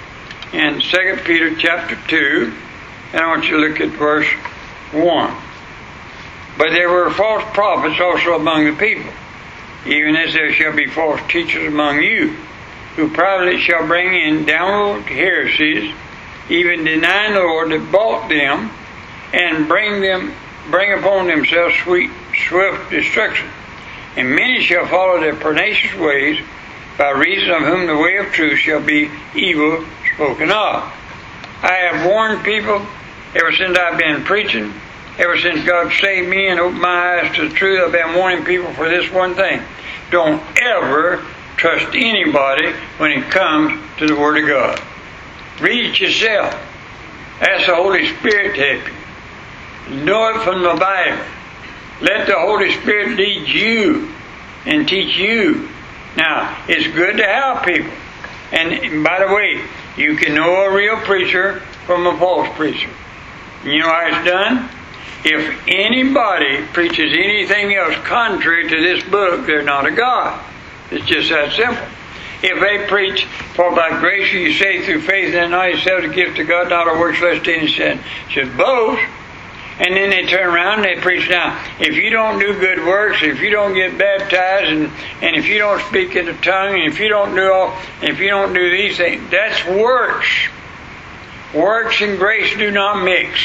In 0.55 0.81
Second 0.81 1.25
Peter 1.25 1.55
chapter 1.57 1.99
two, 2.09 2.53
and 3.13 3.21
I 3.21 3.27
want 3.27 3.45
you 3.45 3.59
to 3.61 3.69
look 3.69 3.81
at 3.81 3.91
verse 3.91 4.29
one. 4.93 5.37
But 6.57 6.71
there 6.71 6.89
were 6.89 7.11
false 7.11 7.45
prophets 7.53 8.01
also 8.01 8.35
among 8.35 8.65
the 8.65 8.77
people, 8.77 9.13
even 9.85 10.17
as 10.17 10.33
there 10.33 10.53
shall 10.55 10.75
be 10.75 10.87
false 10.87 11.21
teachers 11.29 11.67
among 11.67 12.01
you, 12.03 12.29
who 12.97 13.11
privately 13.11 13.61
shall 13.61 13.87
bring 13.87 14.15
in 14.15 14.47
downward 14.47 15.03
heresies, 15.03 15.95
even 16.49 16.85
denying 16.85 17.35
the 17.35 17.41
Lord 17.41 17.71
that 17.71 17.93
bought 17.93 18.31
them, 18.31 18.71
and 19.35 19.69
bring 19.69 20.01
them 20.01 20.33
bring 20.71 20.99
upon 20.99 21.27
themselves 21.27 21.75
sweet 21.83 22.11
swift 22.49 22.91
destruction. 22.91 23.49
And 24.17 24.31
many 24.31 24.63
shall 24.63 24.87
follow 24.87 25.21
their 25.21 25.37
pernicious 25.37 25.95
ways, 25.95 26.41
by 26.97 27.11
reason 27.11 27.51
of 27.51 27.63
whom 27.63 27.87
the 27.87 27.97
way 27.97 28.17
of 28.17 28.33
truth 28.33 28.59
shall 28.59 28.81
be 28.81 29.11
evil 29.35 29.85
spoken 30.15 30.51
of. 30.51 30.93
I 31.63 31.89
have 31.91 32.07
warned 32.07 32.45
people 32.45 32.87
ever 33.35 33.53
since 33.53 33.77
I've 33.79 33.99
been 33.99 34.25
preaching 34.25 34.73
Ever 35.19 35.39
since 35.39 35.65
God 35.65 35.93
saved 35.95 36.29
me 36.29 36.49
and 36.49 36.61
opened 36.61 36.83
my 36.83 37.21
eyes 37.21 37.35
to 37.37 37.49
the 37.49 37.55
truth, 37.55 37.83
I've 37.83 37.93
been 37.93 38.15
warning 38.15 38.45
people 38.45 38.71
for 38.75 38.87
this 38.89 39.11
one 39.11 39.35
thing. 39.35 39.63
Don't 40.11 40.43
ever 40.61 41.25
trust 41.57 41.95
anybody 41.95 42.73
when 42.99 43.13
it 43.13 43.31
comes 43.31 43.81
to 43.99 44.07
the 44.07 44.15
Word 44.15 44.43
of 44.43 44.47
God. 44.47 44.81
Read 45.59 45.87
it 45.87 46.01
yourself. 46.01 46.53
Ask 47.41 47.67
the 47.67 47.75
Holy 47.75 48.15
Spirit 48.19 48.57
to 48.57 48.75
help 48.75 48.89
you. 48.89 48.96
Know 49.91 50.35
it 50.35 50.43
from 50.43 50.63
the 50.63 50.75
Bible. 50.75 51.25
Let 52.01 52.27
the 52.27 52.39
Holy 52.39 52.73
Spirit 52.73 53.17
lead 53.17 53.49
you 53.49 54.13
and 54.65 54.89
teach 54.89 55.17
you. 55.17 55.69
Now, 56.17 56.65
it's 56.69 56.87
good 56.95 57.17
to 57.19 57.25
help 57.25 57.65
people. 57.65 57.93
And 58.53 59.05
by 59.05 59.25
the 59.25 59.33
way, 59.33 59.63
you 59.97 60.17
can 60.17 60.35
know 60.35 60.63
a 60.63 60.75
real 60.75 60.97
preacher 60.97 61.61
from 61.87 62.07
a 62.07 62.19
false 62.19 62.49
preacher. 62.57 62.91
You 63.65 63.79
know 63.81 63.89
how 63.89 64.07
it's 64.09 64.29
done? 64.29 64.69
If 65.25 65.69
anybody 65.69 66.65
preaches 66.73 67.13
anything 67.13 67.75
else 67.75 67.97
contrary 68.05 68.69
to 68.69 68.81
this 68.81 69.03
book, 69.05 69.47
they're 69.47 69.63
not 69.63 69.87
a 69.87 69.91
God. 69.91 70.45
It's 70.91 71.07
just 71.07 71.31
that 71.31 71.53
simple. 71.53 71.85
If 72.43 72.61
they 72.61 72.87
preach, 72.87 73.25
for 73.55 73.75
by 73.75 73.99
grace 73.99 74.33
you 74.33 74.53
say 74.53 74.85
through 74.85 75.01
faith 75.01 75.35
and 75.35 75.51
not 75.51 75.71
yourself 75.71 76.03
the 76.03 76.09
gift 76.09 76.39
of 76.39 76.47
God, 76.47 76.69
not 76.69 76.87
a 76.87 76.99
works 76.99 77.21
lest 77.21 77.49
any 77.49 77.69
sin 77.69 78.01
should 78.29 78.57
boast. 78.57 79.03
And 79.79 79.95
then 79.95 80.09
they 80.09 80.25
turn 80.25 80.47
around 80.47 80.79
and 80.79 80.85
they 80.85 81.01
preach 81.03 81.29
now. 81.29 81.63
If 81.79 81.97
you 81.97 82.09
don't 82.09 82.39
do 82.39 82.59
good 82.59 82.79
works, 82.79 83.19
if 83.23 83.41
you 83.41 83.51
don't 83.51 83.75
get 83.75 83.99
baptized, 83.99 84.73
and, 84.73 84.91
and 85.21 85.37
if 85.37 85.47
you 85.47 85.59
don't 85.59 85.83
speak 85.89 86.17
in 86.17 86.27
the 86.27 86.33
tongue, 86.33 86.75
and 86.75 86.85
if 86.85 86.99
you 86.99 87.09
don't 87.09 87.35
do 87.35 87.53
all, 87.53 87.79
if 88.01 88.19
you 88.19 88.29
don't 88.29 88.55
do 88.55 88.71
these 88.71 88.97
things, 88.97 89.31
that's 89.31 89.63
works. 89.67 90.27
Works 91.55 92.01
and 92.01 92.19
grace 92.19 92.57
do 92.57 92.71
not 92.71 93.05
mix. 93.05 93.39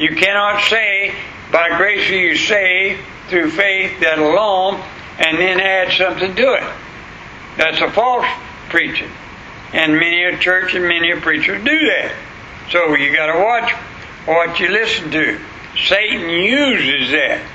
You 0.00 0.16
cannot 0.16 0.64
say, 0.64 1.14
by 1.52 1.76
grace 1.76 2.10
are 2.10 2.16
you 2.16 2.36
saved 2.36 3.00
through 3.28 3.50
faith 3.50 4.00
that 4.00 4.18
alone, 4.18 4.82
and 5.18 5.38
then 5.38 5.60
add 5.60 5.92
something 5.92 6.34
to 6.34 6.54
it. 6.54 6.74
That's 7.56 7.80
a 7.80 7.90
false 7.92 8.26
preaching. 8.68 9.10
And 9.72 9.94
many 9.94 10.24
a 10.24 10.38
church 10.38 10.74
and 10.74 10.88
many 10.88 11.12
a 11.12 11.20
preacher 11.20 11.56
do 11.56 11.64
that. 11.64 12.12
So 12.70 12.94
you 12.96 13.14
got 13.14 13.32
to 13.32 13.38
watch 13.38 13.72
what 14.26 14.58
you 14.60 14.68
listen 14.68 15.10
to. 15.10 15.40
Satan 15.86 16.30
uses 16.30 17.10
that. 17.10 17.50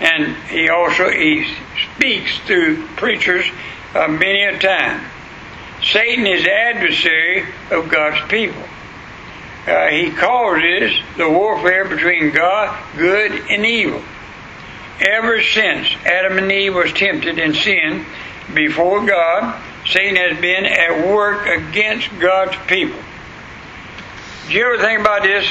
And 0.00 0.36
he 0.48 0.68
also 0.68 1.08
he 1.08 1.54
speaks 1.94 2.38
through 2.40 2.86
preachers 2.96 3.46
uh, 3.94 4.08
many 4.08 4.42
a 4.42 4.58
time. 4.58 5.04
Satan 5.82 6.26
is 6.26 6.46
adversary 6.46 7.46
of 7.70 7.88
God's 7.88 8.28
people 8.28 8.62
uh, 9.66 9.88
he 9.88 10.12
causes 10.12 10.96
the 11.16 11.28
warfare 11.28 11.84
between 11.84 12.30
God, 12.30 12.78
good, 12.96 13.32
and 13.32 13.66
evil. 13.66 14.02
Ever 15.00 15.42
since 15.42 15.88
Adam 16.04 16.38
and 16.38 16.50
Eve 16.52 16.74
was 16.74 16.92
tempted 16.92 17.38
in 17.38 17.52
sin 17.52 18.06
before 18.54 19.04
God, 19.04 19.60
Satan 19.84 20.16
has 20.16 20.40
been 20.40 20.66
at 20.66 21.08
work 21.08 21.46
against 21.48 22.08
God's 22.20 22.56
people. 22.68 22.98
Do 24.46 24.54
you 24.54 24.72
ever 24.72 24.82
think 24.82 25.00
about 25.00 25.24
this? 25.24 25.46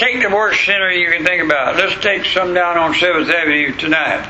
Take 0.00 0.22
the 0.22 0.34
worst 0.34 0.64
sinner 0.64 0.90
you 0.90 1.10
can 1.10 1.26
think 1.26 1.42
about. 1.42 1.76
Let's 1.76 2.02
take 2.02 2.24
some 2.24 2.54
down 2.54 2.78
on 2.78 2.94
Seventh 2.94 3.28
Avenue 3.28 3.76
tonight, 3.76 4.26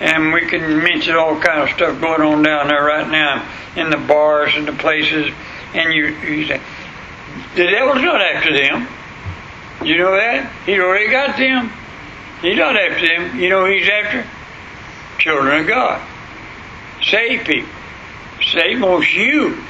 and 0.00 0.32
we 0.32 0.40
can 0.40 0.82
mention 0.82 1.14
all 1.14 1.38
kind 1.38 1.60
of 1.60 1.68
stuff 1.68 2.00
going 2.00 2.20
on 2.20 2.42
down 2.42 2.66
there 2.66 2.82
right 2.82 3.08
now 3.08 3.48
in 3.76 3.90
the 3.90 3.96
bars 3.96 4.50
and 4.56 4.66
the 4.66 4.72
places. 4.72 5.32
And 5.72 5.94
you, 5.94 6.06
you 6.06 6.48
say, 6.48 6.60
the 7.54 7.62
devil's 7.62 8.02
not 8.02 8.20
after 8.22 8.58
them. 8.58 8.88
You 9.86 9.98
know 9.98 10.16
that? 10.16 10.50
He's 10.66 10.80
already 10.80 11.08
got 11.08 11.36
them. 11.36 11.70
He's 12.42 12.56
not 12.56 12.76
after 12.76 13.06
them. 13.06 13.38
You 13.38 13.50
know 13.50 13.66
he's 13.66 13.88
after? 13.88 14.26
Children 15.20 15.60
of 15.60 15.68
God. 15.68 16.02
Save 17.04 17.44
people. 17.44 17.70
Save 18.52 18.80
most 18.80 19.14
you. 19.14 19.62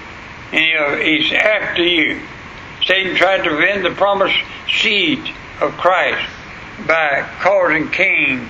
And 0.52 1.02
he's 1.02 1.30
after 1.34 1.82
you. 1.82 2.22
Satan 2.86 3.16
tried 3.16 3.44
to 3.44 3.50
prevent 3.50 3.82
the 3.82 3.90
promised 3.90 4.36
seed 4.80 5.20
of 5.60 5.72
Christ 5.72 6.28
by 6.86 7.26
causing 7.40 7.90
Cain 7.90 8.48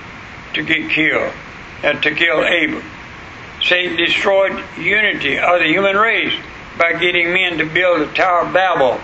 to 0.53 0.63
get 0.63 0.89
killed, 0.89 1.33
uh, 1.83 1.93
to 1.93 2.15
kill 2.15 2.45
Abel. 2.45 2.81
Satan 3.61 3.95
destroyed 3.97 4.63
unity 4.77 5.37
of 5.37 5.59
the 5.59 5.67
human 5.67 5.95
race 5.95 6.33
by 6.77 6.93
getting 6.93 7.33
men 7.33 7.57
to 7.57 7.65
build 7.65 8.01
the 8.01 8.13
Tower 8.13 8.47
of 8.47 8.53
Babel 8.53 8.99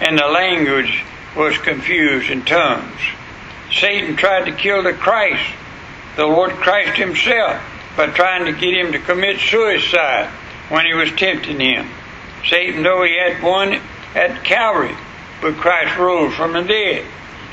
and 0.00 0.18
the 0.18 0.26
language 0.26 1.04
was 1.36 1.56
confused 1.58 2.30
in 2.30 2.44
tongues. 2.44 3.00
Satan 3.72 4.16
tried 4.16 4.46
to 4.46 4.52
kill 4.52 4.82
the 4.82 4.92
Christ, 4.92 5.52
the 6.16 6.26
Lord 6.26 6.50
Christ 6.52 6.98
himself, 6.98 7.62
by 7.96 8.06
trying 8.08 8.46
to 8.46 8.58
get 8.58 8.74
him 8.74 8.92
to 8.92 8.98
commit 8.98 9.38
suicide 9.38 10.28
when 10.70 10.86
he 10.86 10.94
was 10.94 11.12
tempting 11.12 11.60
him. 11.60 11.88
Satan, 12.48 12.82
though 12.82 13.04
he 13.04 13.16
had 13.16 13.42
won 13.42 13.80
at 14.14 14.44
Calvary, 14.44 14.96
but 15.40 15.54
Christ 15.56 15.96
rose 15.98 16.34
from 16.34 16.52
the 16.52 16.62
dead. 16.62 17.06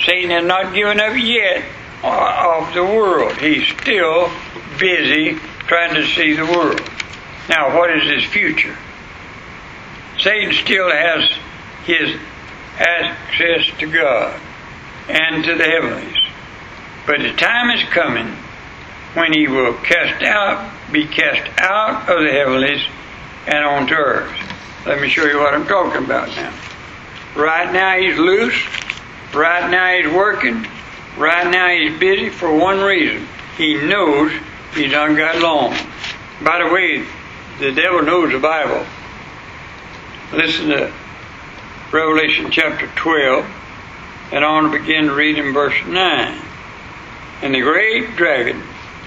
Satan 0.05 0.29
has 0.31 0.45
not 0.45 0.73
given 0.73 0.99
up 0.99 1.15
yet 1.17 1.63
uh, 2.03 2.61
of 2.61 2.73
the 2.73 2.83
world. 2.83 3.37
He's 3.37 3.67
still 3.67 4.29
busy 4.79 5.39
trying 5.67 5.95
to 5.95 6.05
see 6.07 6.33
the 6.33 6.45
world. 6.45 6.81
Now, 7.49 7.77
what 7.77 7.89
is 7.89 8.09
his 8.09 8.23
future? 8.25 8.77
Satan 10.19 10.53
still 10.53 10.89
has 10.91 11.29
his 11.85 12.19
access 12.77 13.77
to 13.79 13.87
God 13.87 14.39
and 15.09 15.43
to 15.45 15.55
the 15.55 15.63
heavenlies. 15.63 16.17
But 17.05 17.19
the 17.19 17.33
time 17.33 17.71
is 17.71 17.83
coming 17.89 18.27
when 19.13 19.33
he 19.33 19.47
will 19.47 19.73
cast 19.73 20.23
out, 20.23 20.71
be 20.91 21.07
cast 21.07 21.49
out 21.59 22.09
of 22.09 22.21
the 22.21 22.31
heavenlies 22.31 22.85
and 23.47 23.63
onto 23.63 23.93
earth. 23.93 24.46
Let 24.87 25.01
me 25.01 25.09
show 25.09 25.25
you 25.25 25.37
what 25.37 25.53
I'm 25.53 25.67
talking 25.67 26.01
about 26.01 26.29
now. 26.29 26.53
Right 27.35 27.73
now 27.73 27.97
he's 27.97 28.17
loose. 28.17 28.55
Right 29.33 29.69
now 29.69 29.97
he's 29.97 30.15
working. 30.15 30.65
Right 31.17 31.51
now 31.51 31.67
he's 31.67 31.99
busy 31.99 32.29
for 32.29 32.55
one 32.55 32.79
reason. 32.79 33.27
He 33.57 33.75
knows 33.85 34.31
he's 34.73 34.93
not 34.93 35.13
got 35.17 35.41
long. 35.41 35.75
By 36.41 36.63
the 36.63 36.73
way, 36.73 37.05
the 37.59 37.73
devil 37.73 38.01
knows 38.01 38.31
the 38.31 38.39
Bible. 38.39 38.85
Listen 40.31 40.69
to 40.69 40.93
Revelation 41.91 42.49
chapter 42.49 42.87
12, 42.95 43.45
and 44.31 44.45
I 44.45 44.49
want 44.53 44.71
to 44.71 44.79
begin 44.79 45.11
reading 45.11 45.51
verse 45.51 45.85
9. 45.85 46.41
And 47.41 47.53
the 47.53 47.59
great 47.59 48.15
dragon 48.15 48.63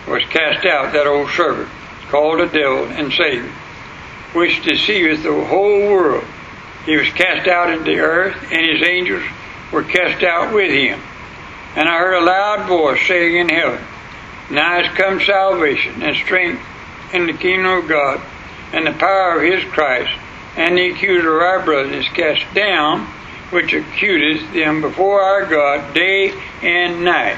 was 0.06 0.22
cast 0.24 0.66
out, 0.66 0.92
that 0.92 1.06
old 1.06 1.30
serpent, 1.30 1.70
called 2.10 2.40
the 2.40 2.46
devil 2.48 2.84
and 2.84 3.10
Satan, 3.14 3.50
which 4.32 4.62
deceiveth 4.64 5.22
the 5.22 5.44
whole 5.44 5.88
world. 5.88 6.24
He 6.86 6.96
was 6.96 7.08
cast 7.10 7.48
out 7.48 7.70
into 7.70 7.84
the 7.84 7.98
earth, 7.98 8.36
and 8.50 8.66
his 8.66 8.82
angels 8.88 9.22
were 9.72 9.82
cast 9.82 10.22
out 10.22 10.54
with 10.54 10.70
him. 10.70 11.00
And 11.76 11.88
I 11.88 11.98
heard 11.98 12.22
a 12.22 12.24
loud 12.24 12.68
voice 12.68 13.06
saying 13.06 13.36
in 13.36 13.48
heaven, 13.48 13.80
Now 14.50 14.80
is 14.80 14.88
come 14.96 15.20
salvation 15.20 16.02
and 16.02 16.16
strength 16.16 16.62
in 17.12 17.26
the 17.26 17.32
kingdom 17.32 17.72
of 17.72 17.88
God, 17.88 18.20
and 18.72 18.86
the 18.86 18.92
power 18.92 19.36
of 19.40 19.52
his 19.52 19.64
Christ, 19.72 20.12
and 20.56 20.76
the 20.76 20.90
accuser 20.90 21.36
of 21.36 21.42
our 21.42 21.64
brothers 21.64 22.06
is 22.06 22.12
cast 22.12 22.52
down, 22.54 23.06
which 23.50 23.72
accuseth 23.72 24.52
them 24.52 24.80
before 24.80 25.22
our 25.22 25.46
God 25.46 25.94
day 25.94 26.32
and 26.62 27.04
night. 27.04 27.36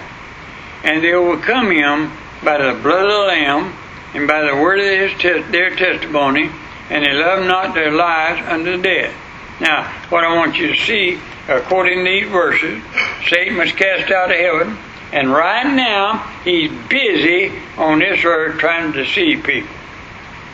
And 0.85 1.03
they 1.03 1.13
overcome 1.13 1.71
him 1.71 2.13
by 2.45 2.59
the 2.59 2.79
blood 2.81 3.05
of 3.05 3.11
the 3.11 3.27
Lamb, 3.29 3.75
and 4.15 4.29
by 4.29 4.43
the 4.43 4.57
word 4.57 4.81
of 4.81 5.11
his 5.11 5.21
te- 5.21 5.51
their 5.51 5.75
testimony, 5.75 6.51
and 6.93 7.07
they 7.07 7.13
love 7.15 7.43
not 7.47 7.75
their 7.75 7.91
lives 7.91 8.47
unto 8.47 8.81
death. 8.83 9.15
Now, 9.63 9.91
what 10.11 10.25
I 10.25 10.37
want 10.37 10.59
you 10.59 10.69
to 10.69 10.77
see, 10.77 11.19
according 11.49 12.05
to 12.05 12.05
these 12.05 12.29
verses, 12.29 12.83
Satan 13.27 13.57
was 13.57 13.73
cast 13.73 14.13
out 14.13 14.31
of 14.31 14.37
heaven, 14.37 14.77
and 15.11 15.33
right 15.33 15.75
now 15.75 16.19
he's 16.45 16.71
busy 16.91 17.51
on 17.79 18.01
this 18.01 18.23
earth 18.27 18.59
trying 18.59 18.93
to 18.93 19.05
deceive 19.05 19.43
people. 19.43 19.75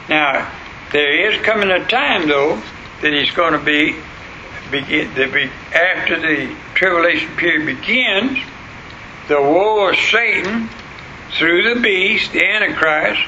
Now, 0.09 0.49
there 0.92 1.33
is 1.33 1.42
coming 1.42 1.73
a 1.73 1.85
time, 1.88 2.28
though, 2.28 2.62
that 3.02 3.12
he's 3.12 3.33
going 3.33 3.54
to 3.54 3.59
be, 3.59 3.97
begin, 4.71 5.12
be 5.14 5.50
after 5.75 6.21
the 6.21 6.54
tribulation 6.75 7.35
period 7.35 7.66
begins, 7.66 8.38
the 9.26 9.42
war 9.42 9.90
of 9.90 9.99
Satan 9.99 10.68
through 11.33 11.75
the 11.75 11.80
beast, 11.80 12.33
the 12.33 12.45
Antichrist, 12.45 13.23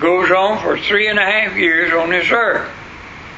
goes 0.00 0.30
on 0.30 0.62
for 0.62 0.78
three 0.78 1.08
and 1.08 1.18
a 1.18 1.24
half 1.24 1.56
years 1.56 1.92
on 1.92 2.10
this 2.10 2.30
earth. 2.30 2.70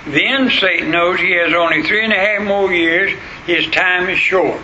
Then 0.06 0.50
Satan 0.50 0.90
knows 0.90 1.20
he 1.20 1.32
has 1.32 1.52
only 1.52 1.82
three 1.82 2.04
and 2.04 2.12
a 2.12 2.16
half 2.16 2.42
more 2.42 2.72
years. 2.72 3.18
His 3.46 3.66
time 3.68 4.08
is 4.08 4.18
short. 4.18 4.62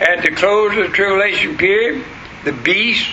At 0.00 0.22
the 0.22 0.30
close 0.30 0.76
of 0.76 0.84
the 0.84 0.88
tribulation 0.88 1.56
period, 1.56 2.04
the 2.44 2.52
beast, 2.52 3.08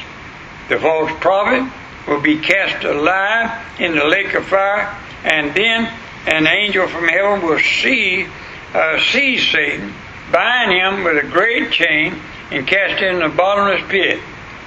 the 0.69 0.79
false 0.79 1.11
prophet, 1.19 1.71
will 2.07 2.21
be 2.21 2.39
cast 2.39 2.83
alive 2.83 3.65
in 3.79 3.95
the 3.95 4.05
lake 4.05 4.33
of 4.33 4.45
fire, 4.45 4.95
and 5.23 5.55
then 5.55 5.85
an 6.27 6.47
angel 6.47 6.87
from 6.87 7.07
heaven 7.07 7.41
will 7.41 7.59
see, 7.59 8.27
uh, 8.73 8.99
seize 8.99 9.49
Satan, 9.49 9.93
bind 10.31 10.71
him 10.71 11.03
with 11.03 11.23
a 11.23 11.27
great 11.27 11.71
chain, 11.71 12.19
and 12.51 12.67
cast 12.67 13.01
him 13.01 13.15
in 13.15 13.19
the 13.21 13.35
bottomless 13.35 13.89
pit, 13.89 14.19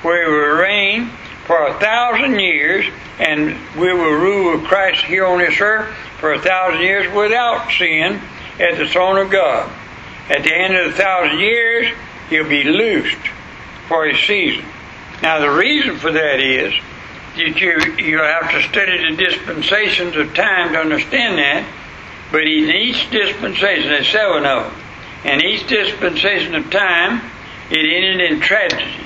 where 0.03 0.25
he 0.25 0.33
will 0.33 0.63
reign 0.63 1.11
for 1.47 1.69
a 1.69 1.79
thousand 1.79 2.39
years, 2.41 2.87
and 3.19 3.57
we 3.77 3.93
will 3.93 4.13
rule 4.13 4.57
with 4.57 4.67
Christ 4.67 5.05
here 5.05 5.25
on 5.25 5.39
this 5.39 5.61
earth 5.61 5.95
for 6.19 6.33
a 6.33 6.41
thousand 6.41 6.81
years 6.81 7.13
without 7.15 7.71
sin 7.71 8.21
at 8.59 8.77
the 8.77 8.87
throne 8.87 9.19
of 9.19 9.31
God. 9.31 9.71
At 10.29 10.43
the 10.43 10.53
end 10.53 10.77
of 10.77 10.91
the 10.91 10.99
thousand 10.99 11.39
years, 11.39 11.97
he'll 12.31 12.49
be 12.49 12.65
loosed 12.65 13.29
for 13.89 14.07
his 14.07 14.21
season. 14.27 14.65
Now, 15.23 15.39
the 15.39 15.51
reason 15.51 15.99
for 15.99 16.11
that 16.11 16.41
is 16.41 16.75
that 17.37 17.61
you, 17.61 18.05
you 18.05 18.19
have 18.19 18.51
to 18.51 18.63
study 18.69 19.11
the 19.11 19.17
dispensations 19.17 20.17
of 20.17 20.35
time 20.35 20.73
to 20.73 20.79
understand 20.81 21.39
that, 21.39 21.67
but 22.33 22.43
in 22.43 22.71
each 22.71 23.09
dispensation, 23.11 23.89
there's 23.89 24.09
seven 24.09 24.45
of 24.45 24.65
them, 24.65 24.83
and 25.25 25.43
each 25.43 25.67
dispensation 25.69 26.57
of 26.57 26.71
time, 26.71 27.23
it 27.71 27.79
ended 27.79 28.33
in 28.33 28.41
tragedy. 28.41 29.06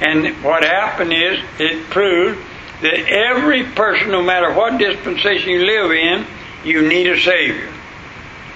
And 0.00 0.44
what 0.44 0.62
happened 0.62 1.12
is, 1.12 1.40
it 1.58 1.88
proved 1.90 2.38
that 2.82 2.98
every 3.08 3.64
person, 3.64 4.10
no 4.10 4.22
matter 4.22 4.52
what 4.52 4.78
dispensation 4.78 5.50
you 5.50 5.64
live 5.64 5.90
in, 5.90 6.26
you 6.64 6.86
need 6.86 7.06
a 7.06 7.18
Savior. 7.20 7.72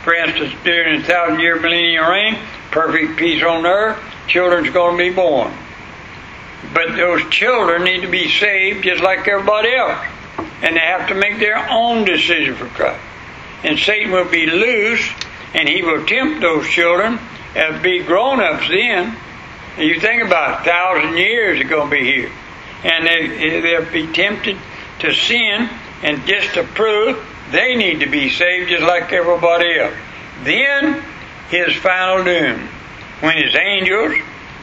For 0.03 0.15
instance, 0.15 0.55
during 0.65 1.01
the 1.01 1.07
thousand 1.07 1.41
year 1.41 1.59
millennial 1.59 2.09
reign, 2.09 2.39
perfect 2.71 3.17
peace 3.17 3.43
on 3.43 3.67
earth, 3.67 3.99
children's 4.29 4.71
going 4.71 4.97
to 4.97 5.11
be 5.11 5.15
born. 5.15 5.53
But 6.75 6.97
those 6.97 7.29
children 7.31 7.85
need 7.85 8.03
to 8.03 8.11
be 8.11 8.29
saved 8.29 8.85
just 8.85 9.03
like 9.03 9.27
everybody 9.27 9.75
else. 9.75 9.99
And 10.63 10.77
they 10.77 10.81
have 10.81 11.09
to 11.09 11.15
make 11.15 11.39
their 11.39 11.69
own 11.71 12.05
decision 12.05 12.55
for 12.55 12.67
Christ. 12.67 13.01
And 13.65 13.79
Satan 13.79 14.13
will 14.13 14.29
be 14.29 14.47
loose, 14.47 15.07
and 15.55 15.69
he 15.69 15.83
will 15.83 16.07
tempt 16.07 16.41
those 16.41 16.69
children 16.69 17.19
as 17.55 17.83
be 17.83 18.03
grown 18.03 18.41
ups 18.41 18.69
then. 18.69 19.17
You 19.79 20.01
think 20.01 20.23
about 20.23 20.61
it, 20.61 20.61
a 20.63 20.71
thousand 20.71 21.17
years 21.17 21.61
are 21.61 21.65
going 21.65 21.91
to 21.91 21.97
be 21.97 22.05
here 22.05 22.33
and 22.85 23.07
they, 23.07 23.61
they'll 23.61 23.91
be 23.91 24.07
tempted 24.13 24.57
to 25.01 25.15
sin, 25.15 25.69
and 26.03 26.27
just 26.27 26.55
to 26.55 26.63
prove 26.63 27.19
they 27.51 27.75
need 27.75 28.01
to 28.01 28.07
be 28.07 28.31
saved 28.31 28.71
just 28.71 28.83
like 28.83 29.13
everybody 29.13 29.79
else. 29.79 29.95
Then 30.45 31.03
his 31.49 31.75
final 31.77 32.25
doom, 32.25 32.69
when 33.21 33.37
his 33.37 33.55
angels, 33.57 34.15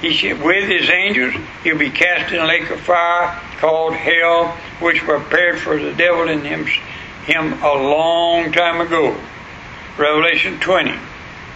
he 0.01 0.33
with 0.33 0.69
his 0.69 0.89
angels, 0.89 1.33
he'll 1.63 1.77
be 1.77 1.89
cast 1.89 2.31
in 2.33 2.39
a 2.39 2.45
lake 2.45 2.69
of 2.69 2.79
fire 2.81 3.39
called 3.57 3.93
hell, 3.93 4.49
which 4.79 4.99
prepared 4.99 5.59
for 5.59 5.79
the 5.79 5.93
devil 5.93 6.29
and 6.29 6.45
him, 6.45 6.65
him 7.25 7.61
a 7.63 7.73
long 7.73 8.51
time 8.51 8.79
ago. 8.79 9.15
Revelation 9.97 10.59
20. 10.59 10.91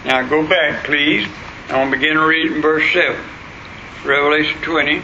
Now 0.05 0.27
go 0.27 0.47
back, 0.47 0.83
please. 0.83 1.27
I 1.69 1.77
want 1.77 1.91
to 1.91 1.97
begin 1.97 2.17
reading 2.17 2.61
verse 2.61 2.91
7. 2.91 3.15
Revelation 4.05 4.59
20 4.61 5.01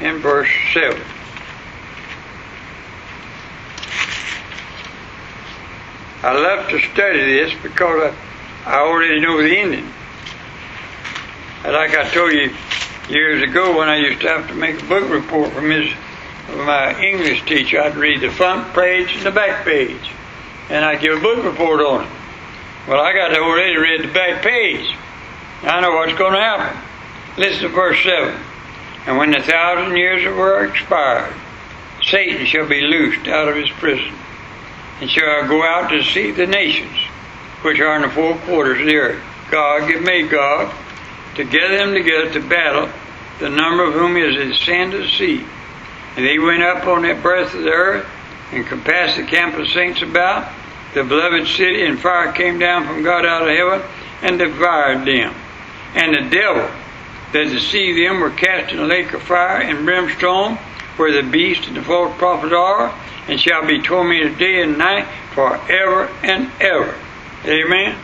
in 0.00 0.18
verse 0.18 0.48
7. 0.72 1.00
I 6.22 6.32
love 6.32 6.68
to 6.70 6.80
study 6.80 7.18
this 7.18 7.52
because 7.62 8.12
I, 8.64 8.70
I 8.70 8.80
already 8.80 9.20
know 9.20 9.42
the 9.42 9.56
ending. 9.56 9.86
Like 11.64 11.94
I 11.94 12.08
told 12.10 12.32
you 12.32 12.54
years 13.08 13.42
ago 13.42 13.76
when 13.76 13.88
I 13.88 13.96
used 13.96 14.20
to 14.22 14.28
have 14.28 14.48
to 14.48 14.54
make 14.54 14.82
a 14.82 14.86
book 14.86 15.08
report 15.10 15.52
from 15.52 15.70
his, 15.70 15.92
my 16.48 16.98
English 17.00 17.44
teacher, 17.44 17.80
I'd 17.80 17.96
read 17.96 18.20
the 18.20 18.30
front 18.30 18.74
page 18.74 19.14
and 19.16 19.26
the 19.26 19.30
back 19.30 19.64
page. 19.64 20.10
And 20.70 20.84
I'd 20.84 21.00
give 21.00 21.18
a 21.18 21.20
book 21.20 21.44
report 21.44 21.80
on 21.80 22.04
it. 22.04 22.10
Well, 22.88 23.00
I 23.00 23.12
got 23.12 23.28
to 23.28 23.38
already 23.40 23.76
read 23.76 24.02
the 24.02 24.12
back 24.12 24.42
page. 24.42 24.96
I 25.62 25.80
know 25.80 25.92
what's 25.92 26.18
going 26.18 26.32
to 26.32 26.40
happen. 26.40 26.83
Listen 27.36 27.62
to 27.62 27.68
verse 27.68 28.00
7. 28.04 28.40
And 29.06 29.18
when 29.18 29.32
the 29.32 29.42
thousand 29.42 29.96
years 29.96 30.24
were 30.24 30.64
expired, 30.64 31.34
Satan 32.02 32.46
shall 32.46 32.68
be 32.68 32.80
loosed 32.80 33.26
out 33.26 33.48
of 33.48 33.56
his 33.56 33.70
prison, 33.70 34.14
and 35.00 35.10
shall 35.10 35.48
go 35.48 35.64
out 35.64 35.90
to 35.90 36.02
see 36.04 36.30
the 36.30 36.46
nations 36.46 36.96
which 37.62 37.80
are 37.80 37.96
in 37.96 38.02
the 38.02 38.08
four 38.08 38.36
quarters 38.38 38.80
of 38.80 38.86
the 38.86 38.96
earth. 38.96 39.22
Gog 39.50 39.90
and 39.90 40.04
Magog 40.04 40.72
to 41.34 41.44
gather 41.44 41.76
them 41.76 41.92
together 41.92 42.32
to 42.32 42.48
battle, 42.48 42.88
the 43.40 43.48
number 43.48 43.84
of 43.84 43.94
whom 43.94 44.16
is 44.16 44.36
the 44.36 44.54
sand 44.64 44.94
of 44.94 45.00
the 45.00 45.08
sea. 45.08 45.44
And 46.16 46.24
they 46.24 46.38
went 46.38 46.62
up 46.62 46.86
on 46.86 47.02
that 47.02 47.20
breadth 47.20 47.54
of 47.54 47.64
the 47.64 47.70
earth, 47.70 48.06
and 48.52 48.64
compassed 48.64 49.16
the 49.16 49.24
camp 49.24 49.56
of 49.56 49.66
saints 49.68 50.02
about. 50.02 50.52
The 50.94 51.02
beloved 51.02 51.48
city 51.48 51.84
and 51.84 51.98
fire 51.98 52.30
came 52.30 52.60
down 52.60 52.86
from 52.86 53.02
God 53.02 53.26
out 53.26 53.42
of 53.42 53.48
heaven, 53.48 53.82
and 54.22 54.38
devoured 54.38 55.04
them. 55.04 55.34
And 55.94 56.14
the 56.14 56.30
devil 56.30 56.70
that 57.34 57.48
deceived 57.48 57.98
them 57.98 58.20
were 58.20 58.30
cast 58.30 58.72
in 58.72 58.78
a 58.78 58.86
lake 58.86 59.12
of 59.12 59.20
fire 59.22 59.60
and 59.60 59.84
brimstone, 59.84 60.54
where 60.96 61.12
the 61.12 61.28
beast 61.28 61.66
and 61.66 61.76
the 61.76 61.82
false 61.82 62.16
prophet 62.16 62.52
are, 62.52 62.94
and 63.26 63.40
shall 63.40 63.66
be 63.66 63.82
tormented 63.82 64.38
day 64.38 64.62
and 64.62 64.78
night 64.78 65.06
forever 65.32 66.08
and 66.22 66.50
ever. 66.60 66.94
Amen. 67.44 67.98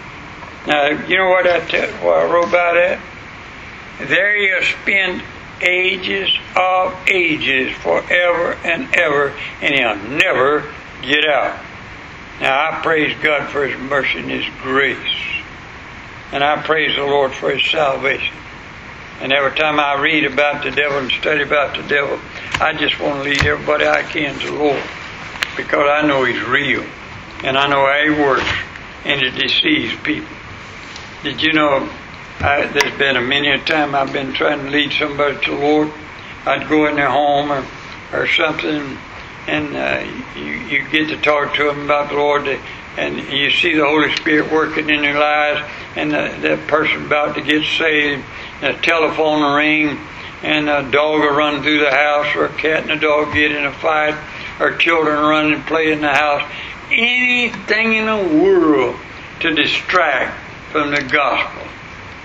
Now, 0.67 0.89
you 1.07 1.17
know 1.17 1.29
what 1.29 1.47
I, 1.47 1.61
t- 1.61 1.93
what 2.05 2.19
I 2.19 2.25
wrote 2.25 2.49
about 2.49 2.75
that? 2.75 3.01
There 4.09 4.37
you 4.37 4.63
spend 4.65 5.23
ages 5.63 6.37
of 6.57 6.99
ages 7.09 7.73
forever 7.77 8.55
and 8.65 8.95
ever, 8.97 9.33
and 9.63 9.75
he'll 9.75 9.97
never 10.19 10.75
get 11.03 11.25
out. 11.25 11.65
Now, 12.41 12.71
I 12.71 12.83
praise 12.83 13.17
God 13.23 13.49
for 13.51 13.65
His 13.65 13.79
mercy 13.79 14.19
and 14.19 14.31
His 14.31 14.47
grace. 14.63 15.15
And 16.33 16.43
I 16.43 16.61
praise 16.63 16.97
the 16.97 17.05
Lord 17.05 17.33
for 17.33 17.51
His 17.51 17.65
salvation. 17.71 18.35
And 19.21 19.33
every 19.33 19.57
time 19.59 19.79
I 19.79 20.01
read 20.01 20.25
about 20.25 20.65
the 20.65 20.71
devil 20.71 20.99
and 20.99 21.11
study 21.13 21.43
about 21.43 21.77
the 21.77 21.87
devil, 21.87 22.19
I 22.61 22.73
just 22.73 22.99
want 22.99 23.23
to 23.23 23.31
lead 23.31 23.45
everybody 23.45 23.87
I 23.87 24.03
can 24.03 24.39
to 24.41 24.47
the 24.47 24.53
Lord. 24.53 24.83
Because 25.57 25.89
I 25.91 26.07
know 26.07 26.25
he's 26.25 26.43
real. 26.45 26.85
And 27.45 27.57
I 27.57 27.69
know 27.69 27.87
how 27.87 28.03
he 28.03 28.11
works. 28.11 28.51
And 29.05 29.23
it 29.23 29.33
deceives 29.33 29.95
people. 30.03 30.37
Did 31.23 31.43
you 31.43 31.53
know 31.53 31.89
I, 32.43 32.65
there's 32.69 32.97
been 32.97 33.17
a 33.17 33.21
many 33.21 33.51
a 33.51 33.59
time 33.59 33.95
I've 33.95 34.15
been 34.15 34.33
trying 34.33 34.65
to 34.65 34.71
lead 34.71 34.93
somebody 34.93 35.39
to 35.45 35.51
the 35.51 35.59
Lord. 35.59 35.93
I'd 36.47 36.67
go 36.71 36.87
in 36.87 36.97
their 36.97 37.11
home 37.11 37.53
or, 37.53 37.67
or 38.15 38.27
something. 38.29 38.97
And 39.47 39.77
uh, 39.77 40.11
you, 40.35 40.43
you 40.43 40.89
get 40.89 41.09
to 41.09 41.21
talk 41.21 41.55
to 41.57 41.65
them 41.65 41.85
about 41.85 42.09
the 42.09 42.15
Lord. 42.17 42.49
And 42.97 43.19
you 43.31 43.51
see 43.51 43.77
the 43.77 43.85
Holy 43.85 44.17
Spirit 44.17 44.51
working 44.51 44.89
in 44.89 45.03
their 45.03 45.19
lives. 45.21 45.71
And 45.97 46.13
the, 46.13 46.35
that 46.41 46.67
person 46.67 47.05
about 47.05 47.35
to 47.35 47.43
get 47.43 47.63
saved, 47.77 48.25
a 48.63 48.75
telephone 48.75 49.41
will 49.43 49.55
ring 49.55 49.99
and 50.43 50.69
a 50.69 50.91
dog 50.91 51.21
will 51.21 51.37
run 51.37 51.63
through 51.63 51.81
the 51.81 51.91
house 51.91 52.35
or 52.37 52.47
a 52.47 52.55
cat 52.57 52.83
and 52.83 52.93
a 52.93 52.99
dog 52.99 53.33
get 53.35 53.53
in 53.53 53.65
a 53.65 53.73
fight 53.73 54.15
or 54.59 54.77
children 54.77 55.19
run 55.19 55.53
and 55.53 55.67
play 55.67 55.93
in 55.93 56.01
the 56.01 56.09
house. 56.09 56.51
Anything 56.91 57.95
in 57.95 58.07
the 58.07 58.43
world 58.43 58.97
to 59.41 59.55
distract 59.55 60.39
from 60.71 60.91
the 60.91 61.03
gospel. 61.03 61.63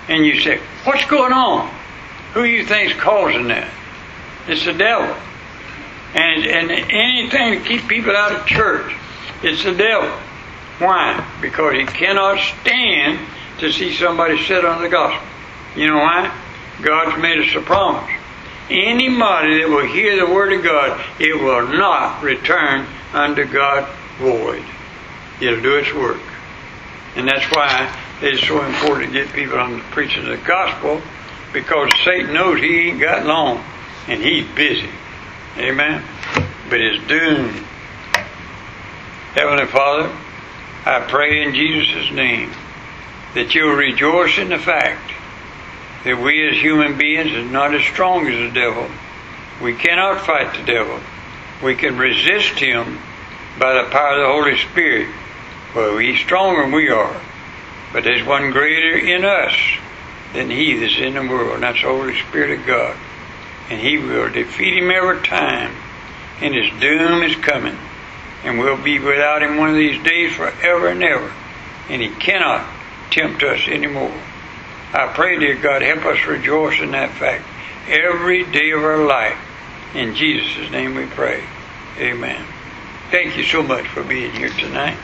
And 0.07 0.25
you 0.25 0.39
say, 0.41 0.59
what's 0.83 1.05
going 1.05 1.33
on? 1.33 1.73
Who 2.33 2.43
you 2.43 2.65
think's 2.65 2.93
causing 2.99 3.47
that? 3.47 3.71
It's 4.47 4.65
the 4.65 4.73
devil. 4.73 5.15
And, 6.13 6.45
and 6.45 6.71
anything 6.71 7.59
to 7.59 7.67
keep 7.67 7.87
people 7.87 8.15
out 8.15 8.33
of 8.33 8.45
church, 8.45 8.95
it's 9.41 9.63
the 9.63 9.73
devil. 9.73 10.09
Why? 10.79 11.25
Because 11.41 11.73
he 11.73 11.85
cannot 11.85 12.39
stand 12.39 13.19
to 13.59 13.71
see 13.71 13.93
somebody 13.93 14.43
sit 14.45 14.65
on 14.65 14.81
the 14.81 14.89
gospel. 14.89 15.27
You 15.75 15.87
know 15.87 15.97
why? 15.97 16.31
God's 16.81 17.21
made 17.21 17.39
us 17.39 17.55
a 17.55 17.61
promise. 17.61 18.11
Anybody 18.69 19.59
that 19.59 19.69
will 19.69 19.85
hear 19.85 20.17
the 20.17 20.33
word 20.33 20.53
of 20.53 20.63
God, 20.63 21.03
it 21.19 21.35
will 21.39 21.67
not 21.67 22.23
return 22.23 22.87
unto 23.13 23.45
God 23.45 23.87
void. 24.17 24.63
It'll 25.39 25.61
do 25.61 25.75
its 25.75 25.93
work. 25.93 26.21
And 27.15 27.27
that's 27.27 27.45
why 27.55 27.93
it's 28.21 28.45
so 28.47 28.63
important 28.63 29.13
to 29.13 29.23
get 29.23 29.33
people 29.33 29.59
on 29.59 29.73
the 29.73 29.83
preaching 29.91 30.23
of 30.23 30.29
the 30.29 30.45
gospel 30.45 31.01
because 31.53 31.89
Satan 32.03 32.33
knows 32.33 32.59
he 32.59 32.89
ain't 32.89 32.99
got 32.99 33.25
long 33.25 33.63
and 34.07 34.21
he's 34.21 34.45
busy. 34.55 34.89
Amen. 35.57 36.03
But 36.69 36.81
it's 36.81 37.07
doomed. 37.07 37.65
Heavenly 39.33 39.65
Father, 39.67 40.11
I 40.85 41.05
pray 41.07 41.43
in 41.43 41.53
Jesus' 41.53 42.11
name 42.11 42.51
that 43.33 43.53
you'll 43.53 43.75
rejoice 43.75 44.37
in 44.37 44.49
the 44.49 44.57
fact 44.57 45.14
that 46.05 46.21
we 46.21 46.47
as 46.47 46.57
human 46.57 46.97
beings 46.97 47.31
are 47.31 47.43
not 47.43 47.73
as 47.73 47.81
strong 47.81 48.27
as 48.27 48.37
the 48.37 48.59
devil. 48.59 48.87
We 49.61 49.73
cannot 49.73 50.25
fight 50.25 50.55
the 50.55 50.63
devil. 50.63 50.99
We 51.63 51.75
can 51.75 51.97
resist 51.97 52.59
him 52.59 52.99
by 53.59 53.73
the 53.73 53.89
power 53.89 54.13
of 54.13 54.21
the 54.21 54.33
Holy 54.33 54.57
Spirit. 54.57 55.09
Well, 55.75 55.97
he's 55.97 56.19
stronger 56.19 56.61
than 56.61 56.71
we 56.71 56.89
are. 56.89 57.19
But 57.91 58.03
there's 58.03 58.25
one 58.25 58.51
greater 58.51 58.97
in 58.97 59.25
us 59.25 59.55
than 60.33 60.49
he 60.51 60.77
that's 60.77 60.97
in 60.97 61.15
the 61.15 61.21
world, 61.21 61.55
and 61.55 61.63
that's 61.63 61.81
the 61.81 61.87
Holy 61.87 62.19
Spirit 62.19 62.59
of 62.59 62.67
God. 62.67 62.95
And 63.69 63.81
he 63.81 63.97
will 63.97 64.29
defeat 64.29 64.77
him 64.77 64.91
every 64.91 65.25
time. 65.25 65.75
And 66.39 66.53
his 66.53 66.69
doom 66.79 67.23
is 67.23 67.35
coming. 67.37 67.77
And 68.43 68.59
we'll 68.59 68.77
be 68.77 68.99
without 68.99 69.41
him 69.41 69.57
one 69.57 69.69
of 69.69 69.75
these 69.75 70.03
days 70.03 70.35
forever 70.35 70.89
and 70.89 71.03
ever. 71.03 71.33
And 71.89 71.99
he 71.99 72.09
cannot 72.09 72.63
tempt 73.09 73.41
us 73.41 73.67
anymore. 73.67 74.13
I 74.97 75.11
pray, 75.13 75.37
dear 75.37 75.55
God, 75.55 75.81
help 75.81 76.05
us 76.05 76.25
rejoice 76.25 76.79
in 76.79 76.91
that 76.91 77.11
fact 77.11 77.43
every 77.89 78.45
day 78.45 78.71
of 78.71 78.81
our 78.81 79.05
life. 79.05 79.37
In 79.93 80.15
Jesus' 80.15 80.71
name 80.71 80.95
we 80.95 81.05
pray. 81.05 81.43
Amen. 81.97 82.45
Thank 83.11 83.35
you 83.35 83.43
so 83.43 83.61
much 83.61 83.85
for 83.87 84.03
being 84.03 84.31
here 84.31 84.47
tonight. 84.47 84.97